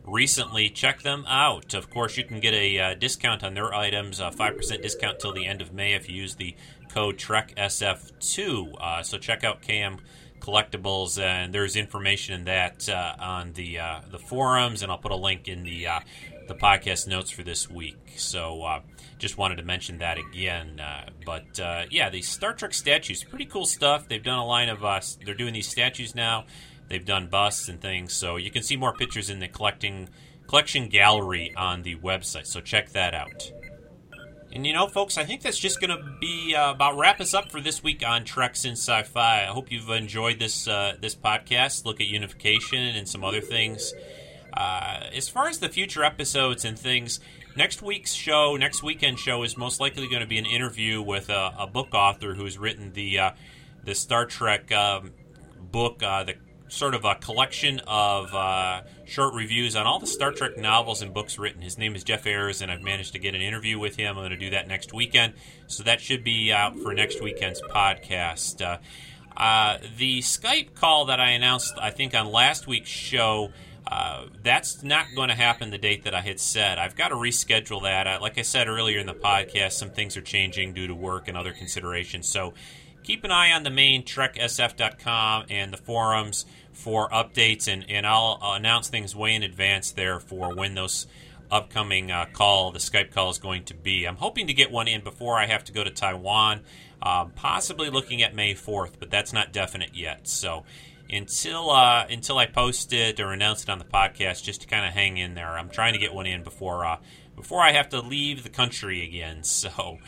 [0.05, 1.73] recently, check them out.
[1.73, 5.33] Of course, you can get a uh, discount on their items, a 5% discount till
[5.33, 6.55] the end of May if you use the
[6.91, 8.73] code TrekSF2.
[8.79, 9.99] Uh, so check out KM
[10.39, 13.79] Collectibles, and there's information in that uh, on the
[14.11, 15.87] the forums, and I'll put a link in the
[16.47, 17.97] the podcast notes for this week.
[18.17, 18.81] So uh,
[19.17, 20.79] just wanted to mention that again.
[20.79, 24.07] Uh, but uh, yeah, these Star Trek statues, pretty cool stuff.
[24.07, 25.17] They've done a line of us.
[25.25, 26.45] they're doing these statues now.
[26.89, 30.09] They've done busts and things, so you can see more pictures in the collecting
[30.47, 32.45] collection gallery on the website.
[32.45, 33.51] So check that out.
[34.53, 37.33] And you know, folks, I think that's just going to be uh, about wrap us
[37.33, 39.43] up for this week on Treks in Sci-Fi.
[39.43, 41.85] I hope you've enjoyed this uh, this podcast.
[41.85, 43.93] Look at unification and some other things.
[44.55, 47.19] Uh, as far as the future episodes and things,
[47.55, 51.29] next week's show, next weekend show, is most likely going to be an interview with
[51.29, 53.31] a, a book author who's written the uh,
[53.83, 55.13] the Star Trek um,
[55.59, 56.35] book, uh, the
[56.73, 61.13] sort of a collection of uh, short reviews on all the Star Trek novels and
[61.13, 61.61] books written.
[61.61, 64.17] His name is Jeff Ayers, and I've managed to get an interview with him.
[64.17, 65.33] I'm going to do that next weekend,
[65.67, 68.79] so that should be out for next weekend's podcast.
[69.37, 73.49] Uh, the Skype call that I announced, I think, on last week's show.
[73.53, 76.79] Uh, Uh, that's not going to happen the date that I had said.
[76.79, 78.07] I've got to reschedule that.
[78.07, 81.27] I, like I said earlier in the podcast, some things are changing due to work
[81.27, 82.27] and other considerations.
[82.27, 82.53] So
[83.03, 88.39] keep an eye on the main treksf.com and the forums for updates, and, and I'll,
[88.41, 91.07] announce things way in advance there for when those
[91.51, 94.05] upcoming uh, call, the Skype call, is going to be.
[94.05, 96.61] I'm hoping to get one in before I have to go to Taiwan,
[97.01, 100.27] um, possibly looking at May 4th, but that's not definite yet.
[100.27, 100.63] So
[101.09, 104.85] until uh, until I post it or announce it on the podcast, just to kind
[104.85, 105.49] of hang in there.
[105.49, 106.97] I'm trying to get one in before uh,
[107.35, 109.41] before I have to leave the country again.
[109.53, 109.99] So.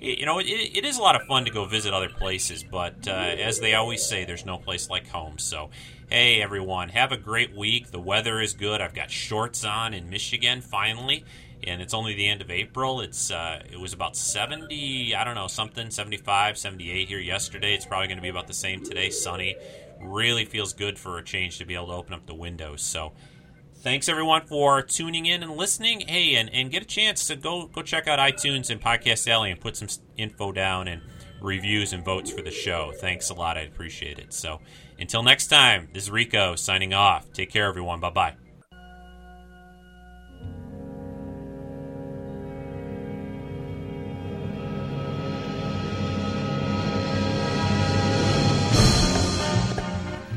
[0.00, 3.08] You know, it, it is a lot of fun to go visit other places, but
[3.08, 5.38] uh, as they always say, there's no place like home.
[5.38, 5.70] So,
[6.08, 7.90] hey, everyone, have a great week.
[7.90, 8.80] The weather is good.
[8.80, 11.24] I've got shorts on in Michigan finally
[11.66, 13.00] and it's only the end of April.
[13.00, 17.74] It's uh, it was about 70, I don't know, something 75, 78 here yesterday.
[17.74, 19.56] It's probably going to be about the same today, sunny
[20.00, 22.82] really feels good for a change to be able to open up the windows.
[22.82, 23.12] So
[23.76, 26.00] thanks everyone for tuning in and listening.
[26.00, 29.50] Hey, and, and get a chance to go go check out iTunes and Podcast Alley
[29.50, 31.02] and put some info down and
[31.40, 32.92] reviews and votes for the show.
[33.00, 33.56] Thanks a lot.
[33.56, 34.32] I appreciate it.
[34.32, 34.60] So
[34.98, 37.32] until next time, this is Rico signing off.
[37.32, 38.00] Take care, everyone.
[38.00, 38.34] Bye bye.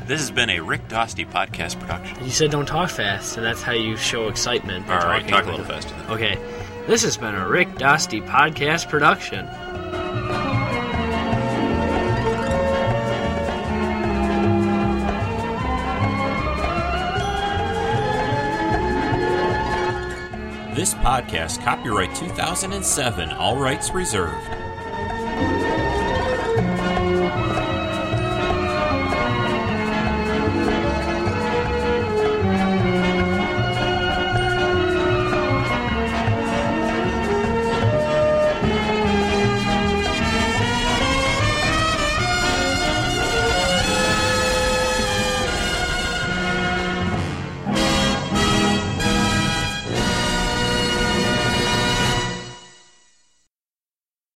[0.08, 2.24] This has been a Rick Dosty podcast production.
[2.24, 4.88] You said don't talk fast, so that's how you show excitement.
[4.88, 5.94] All right, talk a little faster.
[5.94, 6.10] Then.
[6.10, 6.38] Okay,
[6.86, 9.46] this has been a Rick Dosty podcast production.
[20.78, 24.67] This podcast, copyright 2007, all rights reserved.